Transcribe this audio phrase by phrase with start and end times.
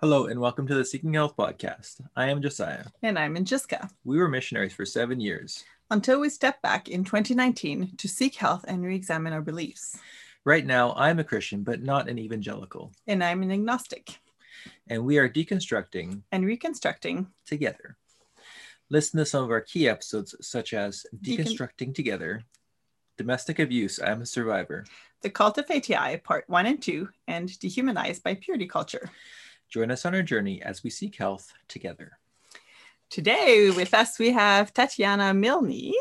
[0.00, 2.00] Hello, and welcome to the Seeking Health podcast.
[2.16, 2.84] I am Josiah.
[3.02, 3.90] And I'm Injiska.
[4.04, 5.62] We were missionaries for seven years.
[5.90, 9.98] Until we stepped back in 2019 to seek health and re examine our beliefs.
[10.44, 12.92] Right now, I'm a Christian, but not an evangelical.
[13.06, 14.18] And I'm an agnostic.
[14.88, 17.98] And we are deconstructing and reconstructing together.
[18.88, 22.42] Listen to some of our key episodes, such as Decon- Deconstructing Together,
[23.20, 24.86] Domestic Abuse, I'm a Survivor.
[25.20, 29.10] The Cult of ATI, Part 1 and 2, and Dehumanized by Purity Culture.
[29.68, 32.12] Join us on our journey as we seek health together.
[33.10, 35.92] Today with us, we have Tatiana Milne,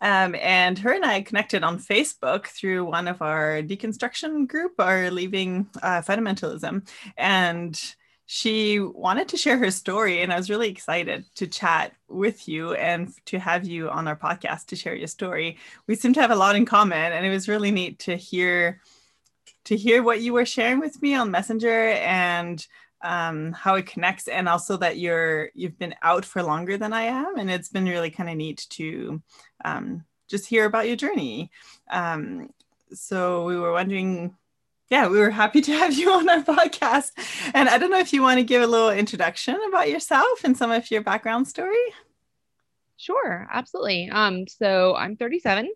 [0.00, 5.12] um, and her and I connected on Facebook through one of our deconstruction group, our
[5.12, 6.88] Leaving uh, Fundamentalism.
[7.16, 7.94] And
[8.26, 12.72] she wanted to share her story, and I was really excited to chat with you
[12.74, 15.58] and to have you on our podcast to share your story.
[15.86, 18.80] We seem to have a lot in common, and it was really neat to hear
[19.64, 22.66] to hear what you were sharing with me on Messenger and
[23.02, 27.02] um, how it connects, and also that you're you've been out for longer than I
[27.02, 29.22] am, and it's been really kind of neat to
[29.64, 31.50] um, just hear about your journey.
[31.90, 32.48] Um,
[32.92, 34.34] so we were wondering
[34.90, 37.10] yeah, we were happy to have you on our podcast.
[37.54, 40.56] And I don't know if you want to give a little introduction about yourself and
[40.56, 41.76] some of your background story.
[42.96, 44.08] Sure, absolutely.
[44.10, 45.70] Um, so I'm 37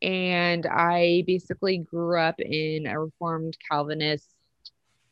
[0.00, 4.34] and I basically grew up in a Reformed Calvinist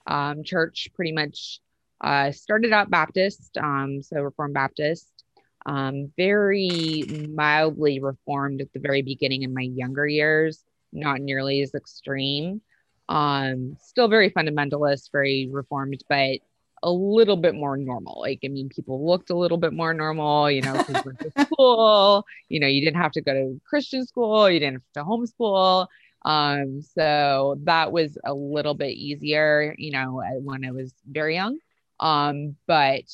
[0.06, 1.60] um, church, pretty much.
[2.00, 5.22] Uh, started out Baptist, um, so Reformed Baptist,
[5.66, 11.74] um, very mildly Reformed at the very beginning in my younger years, not nearly as
[11.74, 12.62] extreme.
[13.10, 16.38] Um, still very fundamentalist, very reformed, but
[16.82, 18.20] a little bit more normal.
[18.20, 21.30] Like, I mean, people looked a little bit more normal, you know, because we're to
[21.46, 25.10] school, you know, you didn't have to go to Christian school, you didn't have to
[25.10, 25.88] homeschool.
[26.22, 31.58] Um, so that was a little bit easier, you know, when I was very young.
[31.98, 33.04] Um, but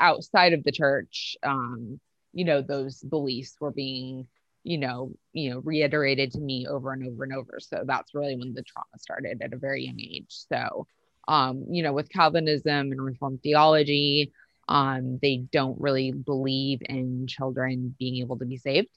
[0.00, 2.00] outside of the church, um,
[2.32, 4.26] you know, those beliefs were being
[4.68, 7.58] you know, you know, reiterated to me over and over and over.
[7.58, 10.26] So that's really when the trauma started at a very young age.
[10.28, 10.86] So,
[11.26, 14.30] um, you know, with Calvinism and Reformed theology,
[14.68, 18.90] um, they don't really believe in children being able to be saved.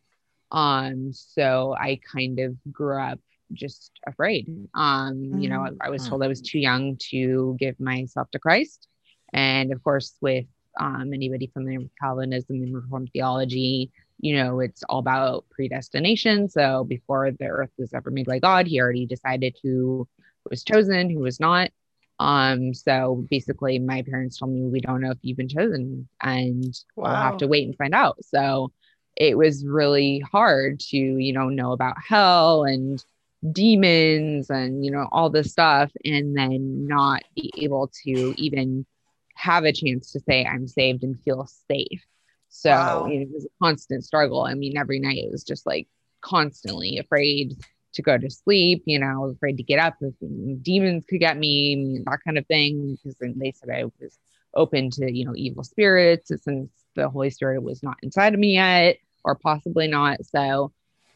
[0.52, 3.22] Um, so I kind of grew up
[3.54, 4.50] just afraid.
[4.74, 8.40] Um, you know, I, I was told I was too young to give myself to
[8.40, 8.90] Christ.
[9.32, 13.90] And of course, with um, anybody familiar with Calvinism and Reformed theology,
[14.22, 16.48] you know, it's all about predestination.
[16.48, 20.08] So before the earth was ever made by God, he already decided who
[20.50, 21.72] was chosen, who was not.
[22.20, 26.80] Um, so basically my parents told me we don't know if you've been chosen and
[26.96, 27.10] wow.
[27.10, 28.24] we'll have to wait and find out.
[28.24, 28.72] So
[29.18, 33.04] it was really hard to, you know, know about hell and
[33.52, 38.86] demons and, you know, all this stuff and then not be able to even
[39.34, 42.06] have a chance to say I'm saved and feel safe.
[42.52, 43.06] So wow.
[43.08, 44.42] you know, it was a constant struggle.
[44.44, 45.88] I mean, every night it was just like
[46.20, 47.56] constantly afraid
[47.94, 50.14] to go to sleep, you know, afraid to get up if
[50.62, 52.98] demons could get me, that kind of thing.
[53.04, 54.20] Because they said I was
[54.54, 58.56] open to, you know, evil spirits since the Holy Spirit was not inside of me
[58.56, 60.26] yet, or possibly not.
[60.26, 60.74] So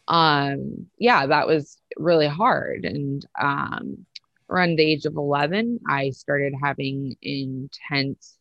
[0.07, 2.85] um yeah, that was really hard.
[2.85, 4.05] And um
[4.49, 8.37] around the age of 11, I started having intense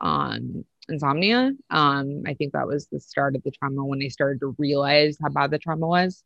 [0.00, 1.52] um insomnia.
[1.70, 5.16] Um, I think that was the start of the trauma when I started to realize
[5.20, 6.22] how bad the trauma was.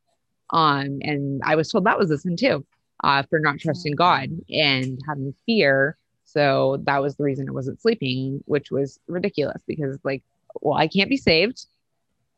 [0.51, 2.67] Um, and I was told that was a sin too,
[3.03, 5.97] uh, for not trusting God and having fear.
[6.25, 10.23] So that was the reason I wasn't sleeping, which was ridiculous because, like,
[10.61, 11.67] well, I can't be saved,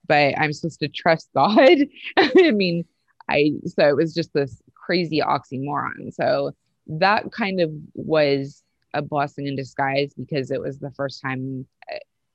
[0.07, 1.79] but I'm supposed to trust God.
[2.17, 2.85] I mean,
[3.29, 6.13] I so it was just this crazy oxymoron.
[6.13, 6.53] So
[6.87, 8.63] that kind of was
[8.95, 11.67] a blessing in disguise because it was the first time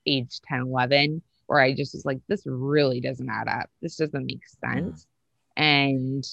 [0.05, 3.69] age 10, 11, where I just was like, this really doesn't add up.
[3.81, 5.05] This doesn't make sense.
[5.57, 5.63] Mm.
[5.63, 6.27] And,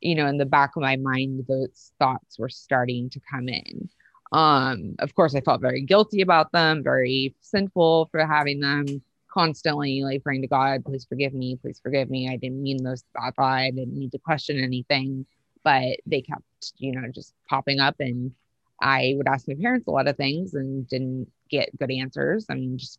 [0.00, 3.88] you know, in the back of my mind, those thoughts were starting to come in.
[4.32, 9.02] Um, of course, I felt very guilty about them, very sinful for having them
[9.32, 12.28] constantly like praying to God, please forgive me, please forgive me.
[12.28, 13.38] I didn't mean those thoughts.
[13.38, 15.26] I didn't need to question anything,
[15.62, 17.96] but they kept, you know, just popping up.
[18.00, 18.32] And
[18.80, 22.46] I would ask my parents a lot of things and didn't get good answers.
[22.50, 22.98] I mean, just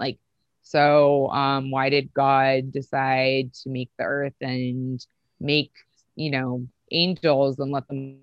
[0.00, 0.20] like,
[0.62, 5.04] so um, why did God decide to make the earth and
[5.40, 5.72] make,
[6.16, 8.20] you know, angels and let them?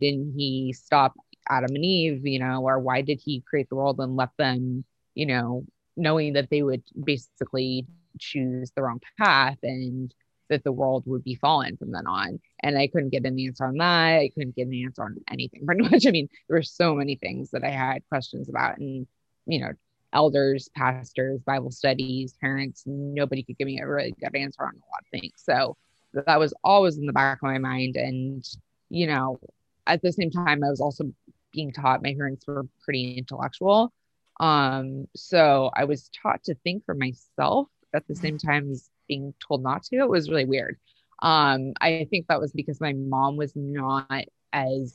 [0.00, 1.14] Didn't he stop
[1.50, 4.84] Adam and Eve, you know, or why did he create the world and let them,
[5.14, 5.64] you know,
[5.96, 7.86] knowing that they would basically
[8.18, 10.14] choose the wrong path and
[10.48, 12.40] that the world would be fallen from then on.
[12.62, 14.18] And I couldn't get an answer on that.
[14.18, 16.06] I couldn't get an answer on anything pretty much.
[16.06, 18.78] I mean, there were so many things that I had questions about.
[18.78, 19.06] And,
[19.46, 19.72] you know,
[20.12, 24.90] elders, pastors, Bible studies, parents, nobody could give me a really good answer on a
[24.90, 25.34] lot of things.
[25.36, 25.76] So
[26.14, 27.96] that was always in the back of my mind.
[27.96, 28.44] And,
[28.88, 29.38] you know,
[29.86, 31.12] at the same time, I was also
[31.52, 33.92] being taught my parents were pretty intellectual.
[34.40, 39.34] Um, so I was taught to think for myself at the same time as being
[39.46, 39.96] told not to.
[39.96, 40.78] It was really weird.
[41.20, 44.94] Um, I think that was because my mom was not as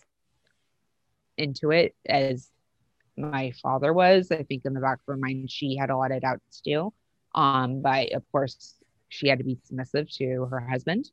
[1.38, 2.50] into it as
[3.18, 4.32] my father was.
[4.32, 6.94] I think in the back of her mind, she had a lot of doubts too.
[7.36, 8.76] Um, but of course,
[9.10, 11.10] she had to be submissive to her husband.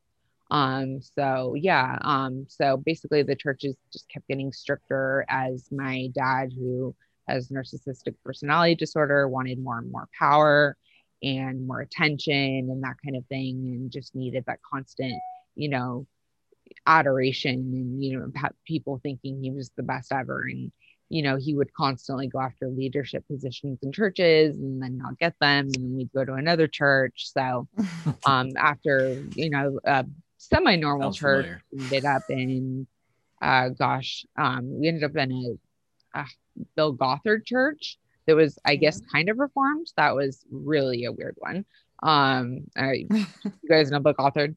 [0.49, 6.51] Um, so yeah, um, so basically the churches just kept getting stricter as my dad,
[6.53, 6.95] who
[7.27, 10.75] has narcissistic personality disorder, wanted more and more power
[11.23, 12.33] and more attention
[12.69, 15.13] and that kind of thing, and just needed that constant,
[15.55, 16.05] you know,
[16.87, 18.31] adoration and you know
[18.65, 20.71] people thinking he was the best ever and
[21.09, 25.35] you know he would constantly go after leadership positions in churches and then not get
[25.41, 27.67] them and we'd go to another church so
[28.25, 30.05] um after you know a
[30.37, 31.61] semi-normal church familiar.
[31.73, 32.87] ended up in
[33.41, 35.31] uh gosh um we ended up in
[36.15, 36.25] a, a
[36.75, 37.97] bill gothard church
[38.31, 41.65] that was i guess kind of reformed that was really a weird one
[42.01, 44.55] um I, you guys know bill gothard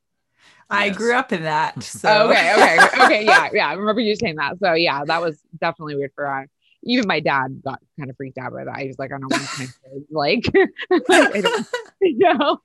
[0.70, 0.96] I yes.
[0.96, 1.82] grew up in that.
[1.82, 3.68] So oh, okay, okay, okay, yeah, yeah.
[3.68, 4.58] I remember you saying that.
[4.58, 6.46] So yeah, that was definitely weird for uh,
[6.84, 8.78] even my dad got kind of freaked out by that.
[8.78, 9.78] He was like, I don't want my kids
[10.10, 10.44] like,
[11.08, 11.66] like I don't,
[12.00, 12.60] you know.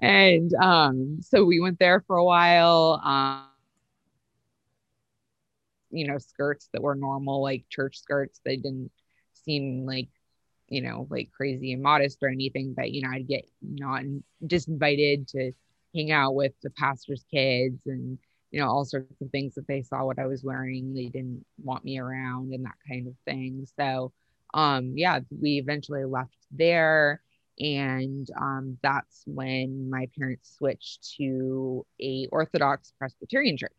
[0.00, 3.00] And um, so we went there for a while.
[3.04, 3.46] Um,
[5.90, 8.40] you know, skirts that were normal, like church skirts.
[8.44, 8.90] They didn't
[9.44, 10.08] seem like,
[10.72, 12.74] you know, like crazy and modest or anything.
[12.74, 14.02] But you know, I'd get not
[14.44, 15.52] disinvited to
[15.94, 18.18] hang out with the pastor's kids and
[18.50, 21.44] you know all sorts of things that they saw what I was wearing they didn't
[21.62, 24.12] want me around and that kind of thing so
[24.54, 27.22] um yeah we eventually left there
[27.58, 33.72] and um, that's when my parents switched to a orthodox presbyterian church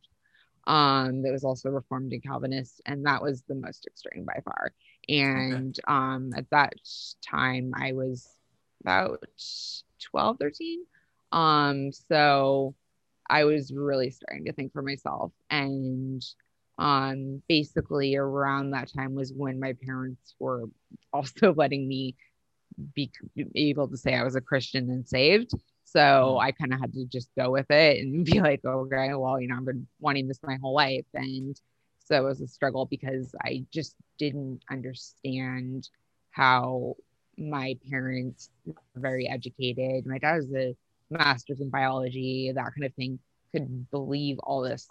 [0.66, 4.74] um, that was also reformed and calvinist and that was the most extreme by far
[5.10, 5.94] and okay.
[5.94, 6.74] um, at that
[7.26, 8.28] time i was
[8.82, 9.24] about
[10.12, 10.86] 12 13
[11.34, 12.76] um, so
[13.30, 15.32] I was really starting to think for myself.
[15.50, 16.24] And
[16.78, 20.66] um, basically around that time was when my parents were
[21.14, 22.16] also letting me
[22.96, 23.12] be
[23.56, 25.52] able to say I was a Christian and saved.
[25.94, 26.40] So mm-hmm.
[26.40, 29.48] I kind of had to just go with it and be like, okay, well, you
[29.48, 31.06] know, I've been wanting this my whole life.
[31.14, 31.60] And
[32.00, 35.90] so it was a struggle because I just didn't understand
[36.32, 36.96] how
[37.38, 40.08] my parents were very educated.
[40.08, 40.76] My dad was a
[41.12, 43.20] master's in biology, that kind of thing,
[43.52, 44.90] could believe all this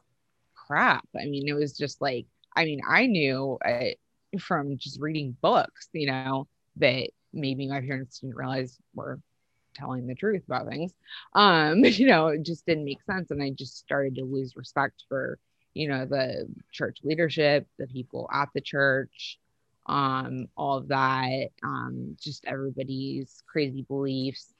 [0.55, 1.07] crap.
[1.21, 5.89] I mean, it was just like, I mean, I knew uh, from just reading books,
[5.93, 6.47] you know,
[6.77, 9.19] that maybe my parents didn't realize were
[9.75, 10.93] telling the truth about things.
[11.35, 13.31] Um, you know, it just didn't make sense.
[13.31, 15.39] And I just started to lose respect for,
[15.75, 19.39] you know, the church leadership, the people at the church,
[19.87, 24.55] um, all of that, um, just everybody's crazy beliefs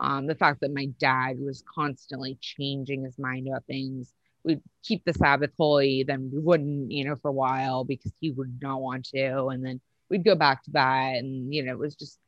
[0.00, 4.12] um, the fact that my dad was constantly changing his mind about things.
[4.44, 8.30] We'd keep the Sabbath holy, then we wouldn't, you know, for a while because he
[8.30, 9.48] would not want to.
[9.48, 11.16] And then we'd go back to that.
[11.16, 12.18] And, you know, it was just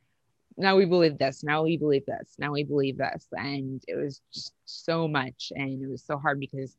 [0.61, 3.27] now we believe this, now we believe this, now we believe this.
[3.33, 5.51] And it was just so much.
[5.55, 6.75] And it was so hard because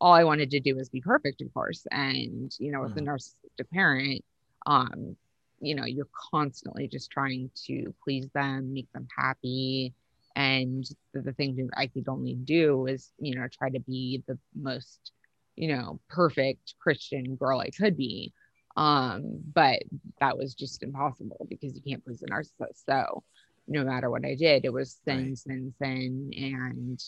[0.00, 1.86] all I wanted to do was be perfect, of course.
[1.90, 2.98] And, you know, with mm.
[2.98, 4.24] a narcissistic parent,
[4.66, 5.16] um,
[5.60, 9.94] you know, you're constantly just trying to please them, make them happy,
[10.36, 14.22] and the, the thing that i could only do was you know try to be
[14.26, 15.12] the most
[15.56, 18.32] you know perfect christian girl i could be
[18.76, 19.22] um
[19.54, 19.82] but
[20.20, 23.22] that was just impossible because you can't please a narcissist so
[23.68, 25.38] no matter what i did it was sin right.
[25.38, 27.02] sin sin and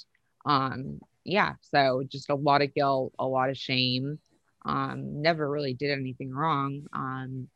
[0.46, 4.18] um yeah so just a lot of guilt a lot of shame
[4.64, 7.48] um never really did anything wrong um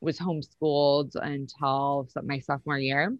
[0.00, 3.16] was homeschooled until my sophomore year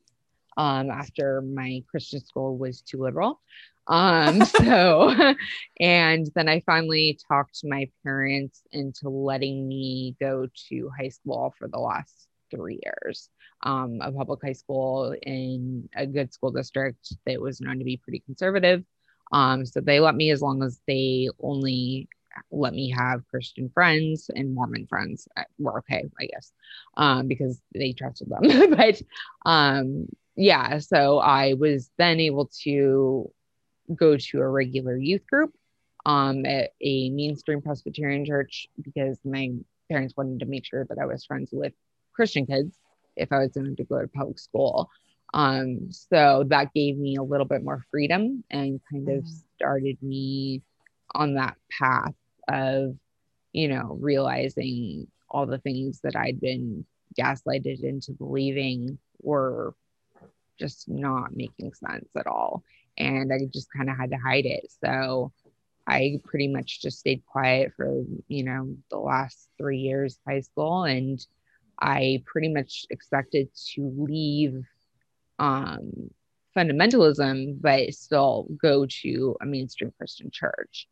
[0.58, 3.40] um, after my Christian school was too liberal.
[3.88, 5.34] Um, so,
[5.80, 11.68] and then I finally talked my parents into letting me go to high school for
[11.68, 13.28] the last three years.
[13.62, 17.96] Um, a public high school in a good school district that was known to be
[17.96, 18.84] pretty conservative.
[19.32, 22.08] Um, so they let me as long as they only
[22.50, 25.26] let me have Christian friends and Mormon friends.
[25.36, 26.52] Uh, were okay, I guess,
[26.96, 28.70] um, because they trusted them.
[28.76, 29.02] but
[29.44, 33.30] um, yeah, so I was then able to
[33.94, 35.52] go to a regular youth group
[36.06, 39.50] um, at a mainstream Presbyterian church because my
[39.90, 41.72] parents wanted to make sure that I was friends with
[42.12, 42.76] Christian kids
[43.16, 44.90] if I was going to go to public school.
[45.34, 49.36] Um, so that gave me a little bit more freedom and kind of mm-hmm.
[49.56, 50.62] started me
[51.14, 52.14] on that path
[52.48, 52.96] of,
[53.52, 56.86] you know, realizing all the things that I'd been
[57.18, 59.74] gaslighted into believing were
[60.58, 62.62] just not making sense at all.
[62.98, 64.70] And I just kind of had to hide it.
[64.84, 65.32] So
[65.86, 70.40] I pretty much just stayed quiet for, you know, the last three years of high
[70.40, 70.84] school.
[70.84, 71.24] And
[71.80, 74.64] I pretty much expected to leave
[75.38, 76.10] um,
[76.56, 80.88] fundamentalism, but still go to a mainstream Christian church.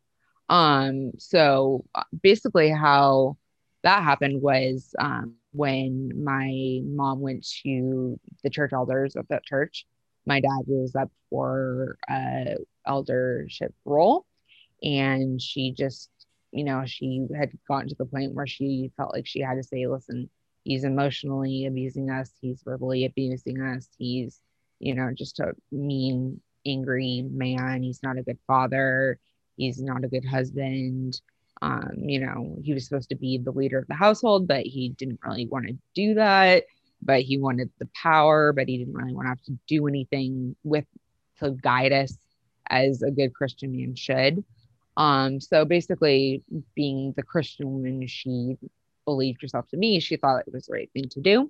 [0.49, 3.37] Um, so uh, basically, how
[3.83, 9.85] that happened was um, when my mom went to the church elders of that church.
[10.27, 14.25] My dad was up for a eldership role,
[14.83, 16.09] and she just,
[16.51, 19.63] you know, she had gotten to the point where she felt like she had to
[19.63, 20.29] say, "Listen,
[20.67, 24.41] he's emotionally abusing us he's verbally abusing us he's
[24.79, 29.17] you know just a mean angry man he's not a good father
[29.55, 31.21] he's not a good husband.
[31.61, 34.89] Um you know he was supposed to be the leader of the household but he
[34.89, 36.65] didn't really want to do that
[37.01, 40.55] but he wanted the power but he didn't really want to have to do anything
[40.63, 40.85] with
[41.39, 42.17] to guide us
[42.69, 44.43] as a good christian man should
[44.97, 46.43] um so basically
[46.75, 48.57] being the christian woman she
[49.07, 51.49] believed herself to me, she thought it was the right thing to do.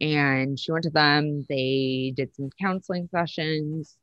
[0.00, 1.44] And she went to them.
[1.48, 3.96] They did some counseling sessions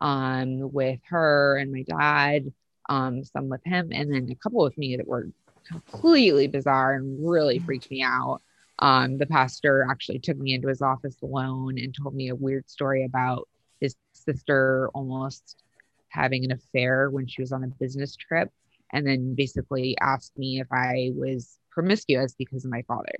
[0.00, 2.52] um, with her and my dad,
[2.88, 5.28] um, some with him, and then a couple with me that were
[5.66, 8.40] completely bizarre and really freaked me out.
[8.78, 12.68] Um, the pastor actually took me into his office alone and told me a weird
[12.68, 13.48] story about
[13.80, 15.62] his sister almost
[16.08, 18.50] having an affair when she was on a business trip
[18.92, 23.14] and then basically asked me if I was promiscuous because of my father.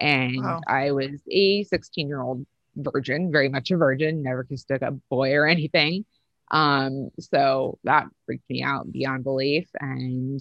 [0.00, 0.60] And wow.
[0.66, 2.46] I was a 16 year old
[2.76, 6.04] virgin, very much a virgin, never kissed a boy or anything.
[6.50, 9.68] Um, so that freaked me out beyond belief.
[9.80, 10.40] And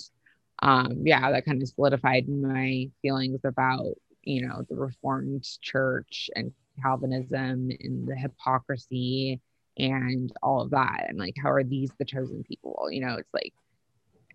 [0.61, 3.95] um, yeah, that kind of solidified my feelings about,
[4.25, 6.51] you know, the Reformed Church and
[6.81, 9.39] Calvinism and the hypocrisy
[9.77, 11.05] and all of that.
[11.07, 12.87] And like, how are these the chosen people?
[12.91, 13.53] You know, it's like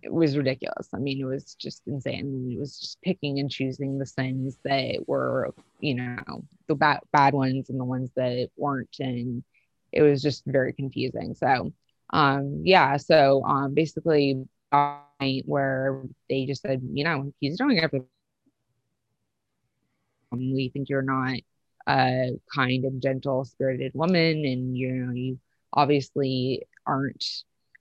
[0.03, 0.89] it was ridiculous.
[0.95, 2.51] I mean, it was just insane.
[2.53, 7.35] It was just picking and choosing the sins that were, you know, the bad bad
[7.35, 9.43] ones and the ones that weren't, and
[9.93, 11.35] it was just very confusing.
[11.35, 11.73] So,
[12.13, 12.97] um, yeah.
[12.97, 14.43] So, um, basically,
[15.45, 18.07] where they just said, you know, he's doing everything.
[20.33, 21.39] We think you're not
[21.89, 25.39] a kind and gentle spirited woman, and you know, you
[25.73, 27.25] obviously aren't,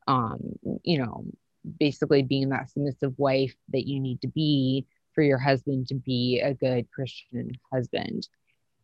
[0.07, 0.39] um,
[0.83, 1.25] you know
[1.79, 6.39] basically being that submissive wife that you need to be for your husband to be
[6.39, 8.27] a good Christian husband.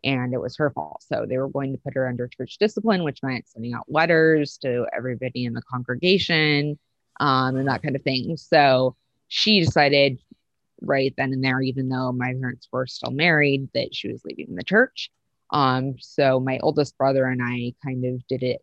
[0.04, 1.02] And it was her fault.
[1.02, 4.58] So they were going to put her under church discipline, which meant sending out letters
[4.60, 6.78] to everybody in the congregation
[7.20, 8.38] um, and that kind of thing.
[8.38, 8.96] So
[9.28, 10.20] she decided
[10.82, 14.56] right then and there, even though my parents were still married, that she was leaving
[14.56, 15.12] the church.
[15.52, 18.62] Um, so my oldest brother and I kind of did it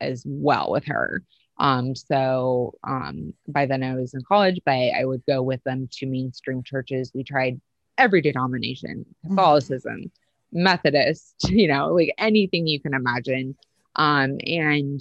[0.00, 1.22] as well with her.
[1.58, 5.88] Um, so um, by then I was in college, but I would go with them
[5.92, 7.12] to mainstream churches.
[7.14, 7.60] We tried
[7.96, 9.36] every denomination, mm-hmm.
[9.36, 10.10] Catholicism,
[10.52, 13.56] Methodist, you know, like anything you can imagine.
[13.96, 15.00] Um, and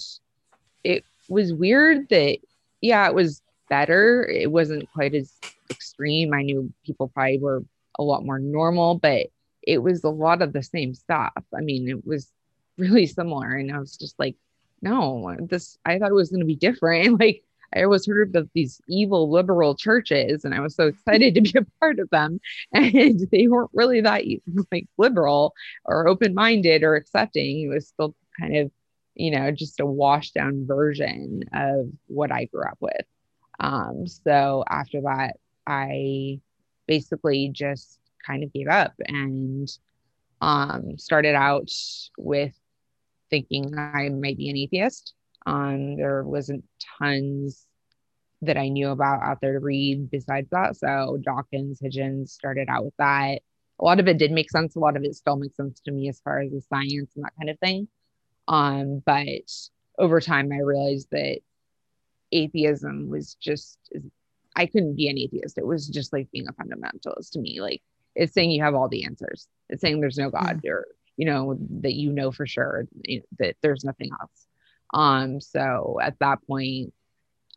[0.83, 2.37] it was weird that,
[2.81, 4.27] yeah, it was better.
[4.27, 5.33] It wasn't quite as
[5.69, 6.33] extreme.
[6.33, 7.63] I knew people probably were
[7.97, 9.27] a lot more normal, but
[9.61, 11.31] it was a lot of the same stuff.
[11.55, 12.31] I mean, it was
[12.77, 13.53] really similar.
[13.55, 14.35] And I was just like,
[14.81, 17.19] no, this I thought it was going to be different.
[17.23, 17.43] Like
[17.75, 21.53] I always heard of these evil liberal churches, and I was so excited to be
[21.57, 22.39] a part of them.
[22.73, 24.23] And they weren't really that
[24.71, 25.53] like liberal
[25.85, 27.63] or open minded or accepting.
[27.63, 28.71] It was still kind of,
[29.15, 33.05] you know, just a washed down version of what I grew up with.
[33.59, 36.39] Um, so after that, I
[36.87, 39.69] basically just kind of gave up and
[40.41, 41.71] um, started out
[42.17, 42.53] with
[43.29, 45.13] thinking I might be an atheist.
[45.45, 46.63] Um, there wasn't
[46.99, 47.65] tons
[48.41, 50.75] that I knew about out there to read besides that.
[50.75, 53.39] So Dawkins, Hitchens started out with that.
[53.79, 54.75] A lot of it did make sense.
[54.75, 57.23] A lot of it still makes sense to me as far as the science and
[57.23, 57.87] that kind of thing.
[58.47, 59.49] Um, but
[59.97, 61.39] over time, I realized that
[62.33, 63.77] atheism was just,
[64.55, 65.57] I couldn't be an atheist.
[65.57, 67.61] It was just like being a fundamentalist to me.
[67.61, 67.81] Like
[68.15, 69.47] it's saying you have all the answers.
[69.69, 70.67] It's saying there's no God mm-hmm.
[70.69, 70.87] or
[71.17, 72.87] you know that you know for sure
[73.39, 74.47] that there's nothing else
[74.93, 76.93] Um, so at that point,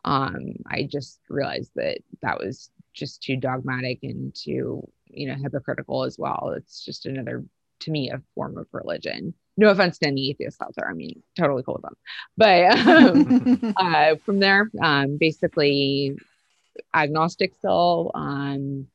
[0.03, 6.03] um, I just realized that that was just too dogmatic and too, you know, hypocritical
[6.03, 6.53] as well.
[6.57, 7.45] It's just another,
[7.81, 9.33] to me, a form of religion.
[9.55, 10.89] No offense to any atheists out there.
[10.89, 11.95] I mean, totally cool with them.
[12.37, 16.17] But um, uh, from there, um, basically
[16.93, 18.87] agnostic still um,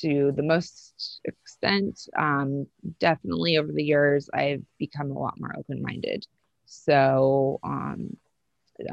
[0.00, 2.08] to the most extent.
[2.16, 2.66] Um,
[2.98, 6.26] definitely over the years, I've become a lot more open minded.
[6.66, 8.16] So, um,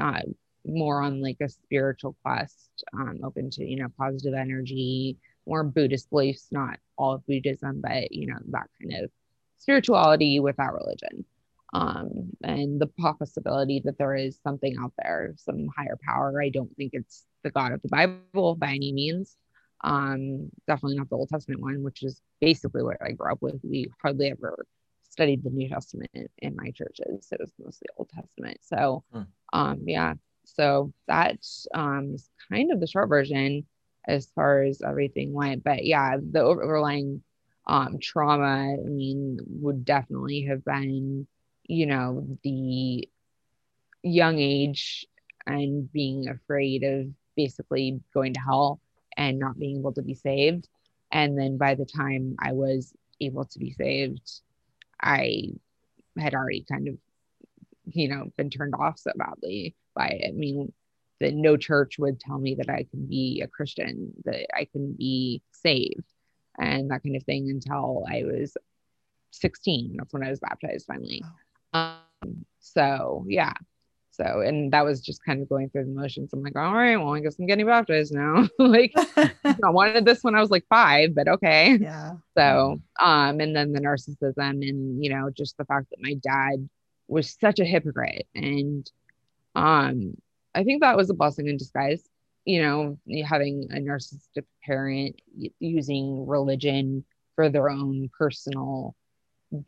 [0.00, 0.20] uh,
[0.66, 6.10] more on like a spiritual quest, um, open to, you know, positive energy, more Buddhist
[6.10, 9.10] beliefs, not all of Buddhism, but, you know, that kind of
[9.58, 11.24] spirituality without religion.
[11.72, 16.40] Um, and the possibility that there is something out there, some higher power.
[16.40, 19.36] I don't think it's the God of the Bible by any means.
[19.82, 23.60] Um, definitely not the Old Testament one, which is basically what I grew up with.
[23.64, 24.66] We hardly ever
[25.10, 27.28] studied the New Testament in, in my churches.
[27.30, 28.58] It was mostly Old Testament.
[28.62, 29.22] So, hmm.
[29.52, 32.16] um, yeah, so that's um,
[32.50, 33.66] kind of the short version
[34.06, 35.64] as far as everything went.
[35.64, 37.22] But yeah, the overlying
[37.66, 41.26] um, trauma, I mean, would definitely have been,
[41.64, 43.08] you know, the
[44.02, 45.06] young age
[45.46, 47.06] and being afraid of
[47.36, 48.80] basically going to hell
[49.16, 50.68] and not being able to be saved.
[51.10, 54.40] And then by the time I was able to be saved,
[55.00, 55.52] I
[56.18, 56.96] had already kind of,
[57.86, 60.28] you know, been turned off so badly by it.
[60.28, 60.72] I mean,
[61.20, 64.92] that no church would tell me that I can be a Christian, that I can
[64.92, 66.04] be saved,
[66.58, 68.56] and that kind of thing until I was
[69.30, 69.96] 16.
[69.98, 71.22] That's when I was baptized finally.
[71.72, 73.52] Um, so yeah.
[74.10, 76.32] So, and that was just kind of going through the motions.
[76.32, 78.48] I'm like, all right, well, I guess I'm getting baptized now.
[78.60, 81.76] like, I wanted this when I was like five, but okay.
[81.80, 82.12] Yeah.
[82.38, 84.36] So, um, and then the narcissism
[84.68, 86.68] and, you know, just the fact that my dad
[87.08, 88.88] was such a hypocrite and
[89.56, 90.16] um,
[90.54, 92.08] I think that was a blessing in disguise.
[92.44, 95.20] You know, having a narcissistic parent
[95.58, 98.94] using religion for their own personal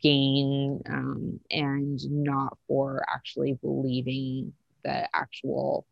[0.01, 5.87] gain um, and not for actually believing the actual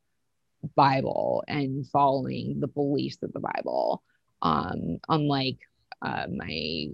[0.75, 4.03] Bible and following the beliefs of the Bible.
[4.41, 5.57] Um, unlike
[6.01, 6.87] uh, my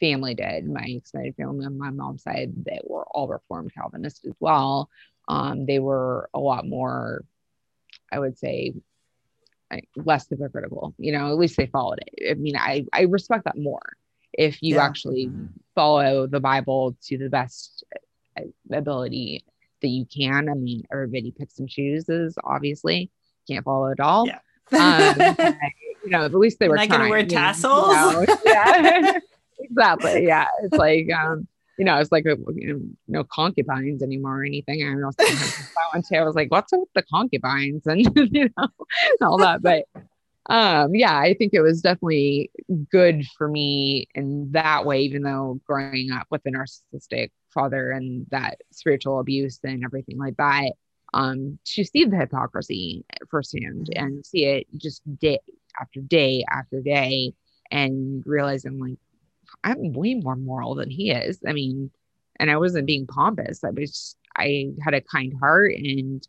[0.00, 4.34] family did, my extended family on my mom's side, that were all Reformed Calvinist as
[4.40, 4.90] well
[5.30, 7.24] um, they were a lot more,
[8.12, 8.74] I would say,
[9.96, 10.94] less hypocritical.
[10.98, 12.30] You know, at least they followed it.
[12.30, 13.96] I mean, I I respect that more
[14.32, 14.84] if you yeah.
[14.84, 15.46] actually mm-hmm.
[15.74, 17.84] follow the Bible to the best
[18.38, 18.42] uh,
[18.72, 19.44] ability
[19.82, 20.48] that you can.
[20.48, 22.36] I mean, everybody picks and chooses.
[22.44, 23.10] Obviously,
[23.48, 24.26] can't follow it all.
[24.26, 24.38] Yeah.
[24.72, 25.36] um,
[26.04, 26.76] you know, at least they were.
[26.76, 27.88] Not going to wear tassels.
[27.88, 29.18] You know, yeah,
[29.58, 30.26] exactly.
[30.26, 31.46] Yeah, it's like um,
[31.80, 34.86] you know, it's like you know, no concubines anymore or anything.
[34.86, 35.14] I was
[36.12, 38.68] I was like, what's up with the concubines and you know,
[39.22, 39.62] all that.
[39.62, 39.86] But
[40.50, 42.50] um, yeah, I think it was definitely
[42.92, 48.26] good for me in that way, even though growing up with a narcissistic father and
[48.30, 50.72] that spiritual abuse and everything like that,
[51.14, 55.38] um, to see the hypocrisy firsthand and see it just day
[55.80, 57.32] after day after day
[57.70, 58.98] and realizing like
[59.64, 61.40] I'm way more moral than he is.
[61.46, 61.90] I mean,
[62.38, 63.62] and I wasn't being pompous.
[63.64, 66.26] I was, I had a kind heart and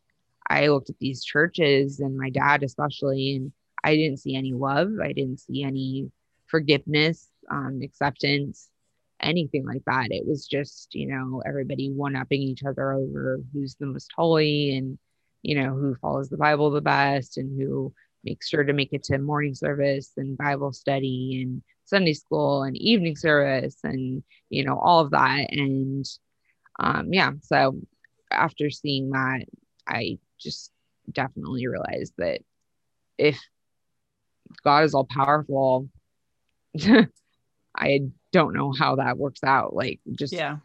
[0.50, 3.52] I looked at these churches and my dad, especially, and
[3.84, 4.90] I didn't see any love.
[5.02, 6.12] I didn't see any
[6.48, 8.70] forgiveness, um, acceptance,
[9.22, 10.08] anything like that.
[10.12, 14.76] It was just, you know, everybody one upping each other over who's the most holy
[14.76, 15.00] and,
[15.42, 19.04] you know, who follows the Bible the best and who makes sure to make it
[19.04, 24.80] to morning service and Bible study and Sunday school and evening service and you know
[24.80, 25.48] all of that.
[25.52, 26.06] And
[26.80, 27.80] um yeah so
[28.32, 29.46] after seeing that
[29.86, 30.72] I just
[31.12, 32.42] definitely realized that
[33.18, 33.38] if
[34.64, 35.90] God is all powerful
[37.76, 38.02] I
[38.32, 39.76] don't know how that works out.
[39.76, 40.58] Like just yeah.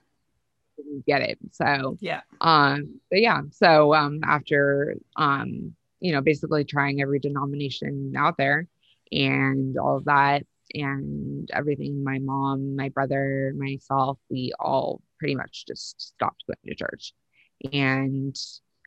[1.07, 1.39] get it.
[1.53, 2.21] So yeah.
[2.41, 8.69] um but yeah so um after um you know basically trying every denomination out there
[9.11, 15.65] and all of that and everything my mom my brother myself we all pretty much
[15.67, 17.13] just stopped going to church
[17.73, 18.37] and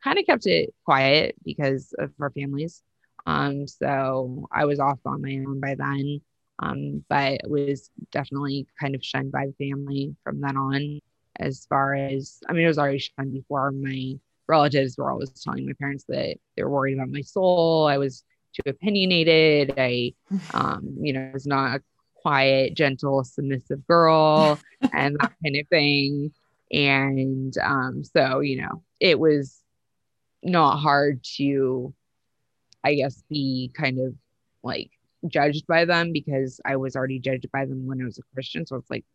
[0.03, 2.83] kind of kept it quiet because of our families.
[3.25, 6.21] Um so i was off on my own by then
[6.59, 10.99] um but was definitely kind of shunned by the family from then on
[11.39, 14.13] as far as i mean it was already shunned before my
[14.49, 17.87] relatives were always telling my parents that they were worried about my soul.
[17.87, 19.73] I was too opinionated.
[19.77, 20.13] I,
[20.53, 21.83] um, you know, was not a
[22.15, 24.59] quiet, gentle, submissive girl
[24.93, 26.31] and that kind of thing.
[26.71, 29.61] And um, so, you know, it was
[30.43, 31.93] not hard to,
[32.83, 34.13] I guess, be kind of
[34.63, 34.91] like
[35.27, 38.65] judged by them because I was already judged by them when I was a Christian.
[38.65, 39.05] So it's like,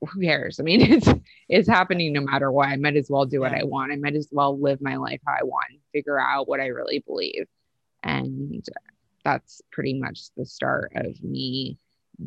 [0.00, 0.60] who cares?
[0.60, 1.08] I mean, it's
[1.48, 2.68] it's happening no matter what.
[2.68, 3.52] I might as well do what.
[3.52, 3.92] I want.
[3.92, 7.00] I might as well live my life how I want, figure out what I really
[7.00, 7.46] believe.
[8.04, 8.64] And
[9.24, 11.78] that's pretty much the start of me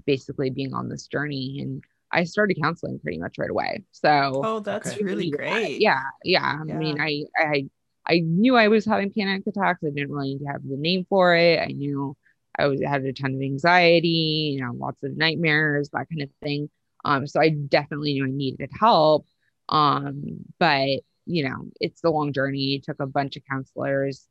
[0.06, 1.60] basically being on this journey.
[1.62, 3.84] And I started counseling pretty much right away.
[3.92, 5.04] So Oh, that's Okay.
[5.04, 5.82] really yeah, great.
[5.82, 6.58] Yeah, yeah.
[6.62, 7.70] I mean, I, I,
[8.08, 9.84] I knew I was having panic attacks.
[9.84, 11.60] I didn't really have the name for it.
[11.60, 12.16] I knew
[12.58, 16.30] I was had a ton of anxiety, you know, lots of nightmares, that kind of
[16.42, 16.70] thing.
[17.06, 19.28] Um, so I definitely knew I needed help.
[19.70, 22.76] Um, but you know, it's a long journey.
[22.76, 24.28] It took a bunch of counselors.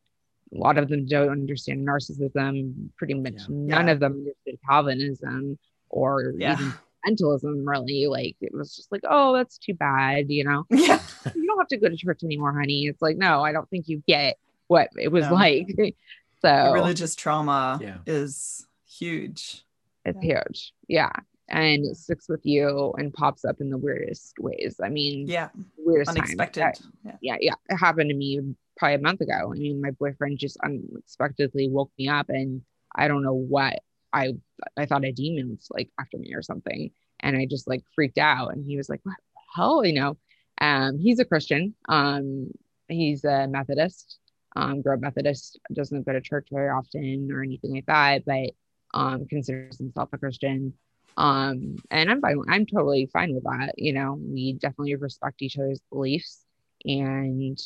[0.54, 2.88] A lot of them don't understand narcissism.
[2.96, 3.46] Pretty much Yeah.
[3.48, 3.92] none Yeah.
[3.92, 5.59] of them understood Calvinism
[5.90, 6.54] or Yeah.
[6.54, 6.72] even
[7.06, 11.00] mentalism really like it was just like oh that's too bad you know Yeah.
[11.37, 13.87] you don't have to go to church anymore honey it's like no i don't think
[13.88, 15.35] you get what it was No.
[15.35, 15.68] like
[16.42, 17.98] so Religious trauma Yeah.
[18.06, 19.62] is huge.
[20.04, 21.12] it's huge yeah
[21.48, 25.50] and it sticks with you and pops up in the weirdest ways i mean Yeah.
[25.78, 26.18] weirdest times.
[26.30, 26.62] Unexpected.
[26.64, 26.72] I-
[27.04, 27.16] Yeah.
[27.22, 28.40] yeah yeah it happened to me
[28.77, 29.53] probably a month ago.
[29.53, 32.62] I mean my boyfriend just unexpectedly woke me up and
[32.95, 33.81] i don't know what
[34.12, 34.33] i
[34.77, 36.91] i thought a demon was like after me or something.
[37.21, 38.53] And i just like freaked out.
[38.53, 39.85] And he was like what the hell?
[39.85, 40.17] You know?
[40.61, 41.75] Um he's a christian.
[41.89, 42.51] Um
[42.89, 44.19] he's a methodist.
[44.55, 45.59] Um grew up methodist.
[45.73, 48.51] Doesn't go to church very often or anything like that but
[48.99, 50.75] um considers himself a christian.
[51.17, 54.19] Um and i'm fine i'm totally fine with that you know?
[54.21, 56.45] We definitely respect each other's beliefs
[56.85, 57.59] and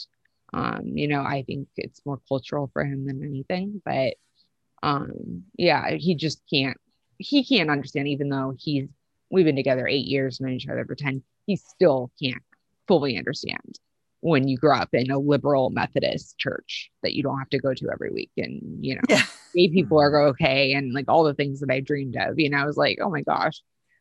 [0.52, 4.14] um you know i think it's more cultural for him than anything but
[4.82, 6.76] um yeah he just can't
[7.18, 8.88] he can't understand even though he's
[9.30, 12.42] we've been together eight years known each other for 10 he still can't
[12.88, 13.78] fully understand
[14.20, 17.72] when you grow up in a liberal methodist church that you don't have to go
[17.72, 19.22] to every week and you know Yeah.
[19.54, 22.58] gay people are okay and like all the things that i dreamed of you know
[22.58, 23.60] i was like oh my gosh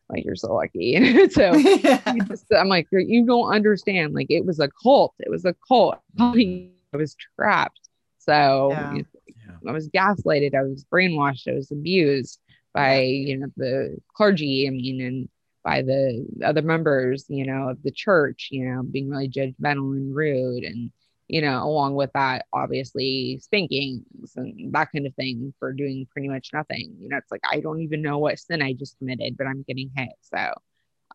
[0.10, 2.02] like you're so lucky so yeah.
[2.28, 4.14] just- I'm like, you don't understand.
[4.14, 5.14] Like it was a cult.
[5.20, 6.00] It was a cult.
[6.20, 7.82] I was trapped.
[8.18, 8.94] So Yeah.
[8.94, 9.70] you know, Yeah.
[9.70, 10.56] I was gaslighted.
[10.56, 11.48] I was brainwashed.
[11.48, 12.40] I was abused
[12.74, 14.68] by you know the clergy.
[14.68, 15.30] I mean, and
[15.64, 18.50] by the other members, you know, of the church.
[18.52, 20.92] You know, being really judgmental and rude, and
[21.30, 24.04] you know, along with that, obviously spankings
[24.36, 26.96] and that kind of thing for doing pretty much nothing.
[27.00, 29.64] You know, it's like I don't even know what sin I just committed, but I'm
[29.68, 30.10] getting hit.
[30.22, 30.54] So,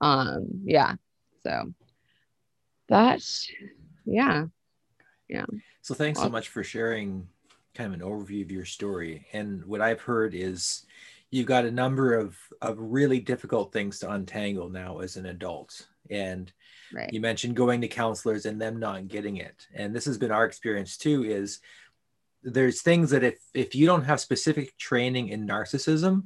[0.00, 0.94] um, yeah.
[1.42, 1.74] So
[2.88, 3.50] that's
[4.06, 4.44] yeah.
[5.28, 5.46] Yeah.
[5.82, 7.26] So thanks so much for sharing
[7.74, 9.26] kind of an overview of your story.
[9.32, 10.86] And what I've heard is
[11.30, 15.88] you've got a number of, of really difficult things to untangle now as an adult.
[16.08, 16.52] And
[16.94, 17.12] Right.
[17.12, 19.66] you mentioned going to counselors and them not getting it.
[19.74, 21.60] And this has been our experience too, is
[22.42, 26.24] there's things that if if you don't have specific training in narcissism,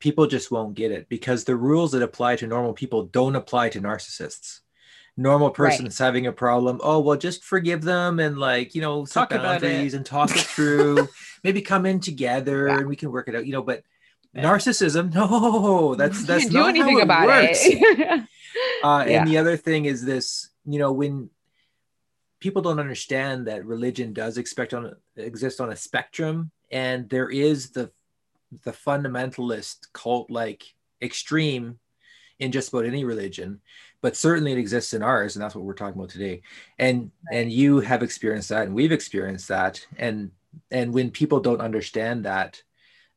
[0.00, 3.68] people just won't get it because the rules that apply to normal people don't apply
[3.70, 4.60] to narcissists
[5.18, 9.06] normal person's is having a problem oh well just forgive them and like you know
[9.06, 9.96] Talk about boundaries it.
[9.96, 11.08] and talk it through
[11.44, 12.76] maybe come in together Yeah.
[12.80, 13.82] and we can work it out you know but.
[14.44, 17.60] narcissism no that's You that's can't do anything how it about works.
[17.62, 18.24] it.
[18.82, 19.18] Uh, Yeah.
[19.20, 21.28] And the other thing is this, you know, when
[22.40, 27.70] people don't understand that religion does expect on exist on a spectrum, and there is
[27.70, 27.90] the
[28.64, 30.62] the fundamentalist cult like
[31.02, 31.78] extreme
[32.38, 33.60] in just about any religion,
[34.00, 36.42] but certainly it exists in ours, and that's what we're talking about today.
[36.78, 40.30] And and you have experienced that, and we've experienced that, and
[40.70, 42.62] and when people don't understand that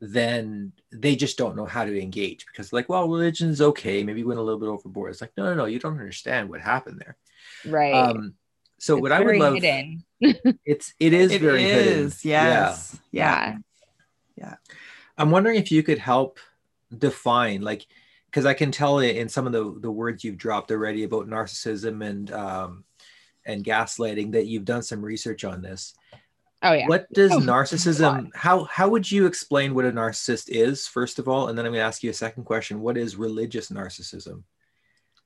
[0.02, 4.40] then they just don't know how to engage because like well religion's okay maybe went
[4.40, 7.18] a little bit overboard it's like no no no you don't understand what happened there
[7.66, 7.94] right.
[7.94, 8.34] um
[8.78, 10.04] so It's what i would love hidden.
[10.66, 12.98] it's it is It very hidden is, Yes.
[13.12, 13.58] Yeah.
[14.38, 14.56] Yeah.
[15.18, 16.40] i'm wondering if you could help
[16.98, 17.86] define like
[18.28, 22.06] because i can tell in some of the the words you've dropped already about narcissism
[22.06, 22.86] and um
[23.46, 25.94] and gaslighting that you've done some research on this
[26.62, 26.88] Oh yeah.
[26.88, 31.28] what does Oh, narcissism how how would you explain what a narcissist is first of
[31.28, 34.44] all and then i'm going to ask you a second question what is religious narcissism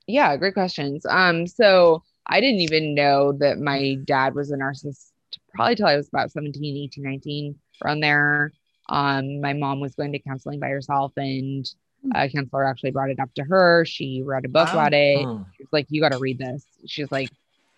[0.08, 1.06] Yeah, great questions.
[1.10, 5.12] Um, so I didn't even know that my dad was a narcissist
[5.56, 8.52] probably till I was about 17, 18, 19, around there.
[8.90, 11.66] Um, my mom was going to counseling by herself and
[12.14, 13.86] a counselor actually brought it up to her.
[13.86, 14.74] She read a book Wow.
[14.74, 15.24] about it.
[15.24, 15.44] Hmm.
[15.56, 16.66] She was like, you got to read this.
[16.86, 17.30] She's like,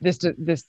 [0.01, 0.65] this, this,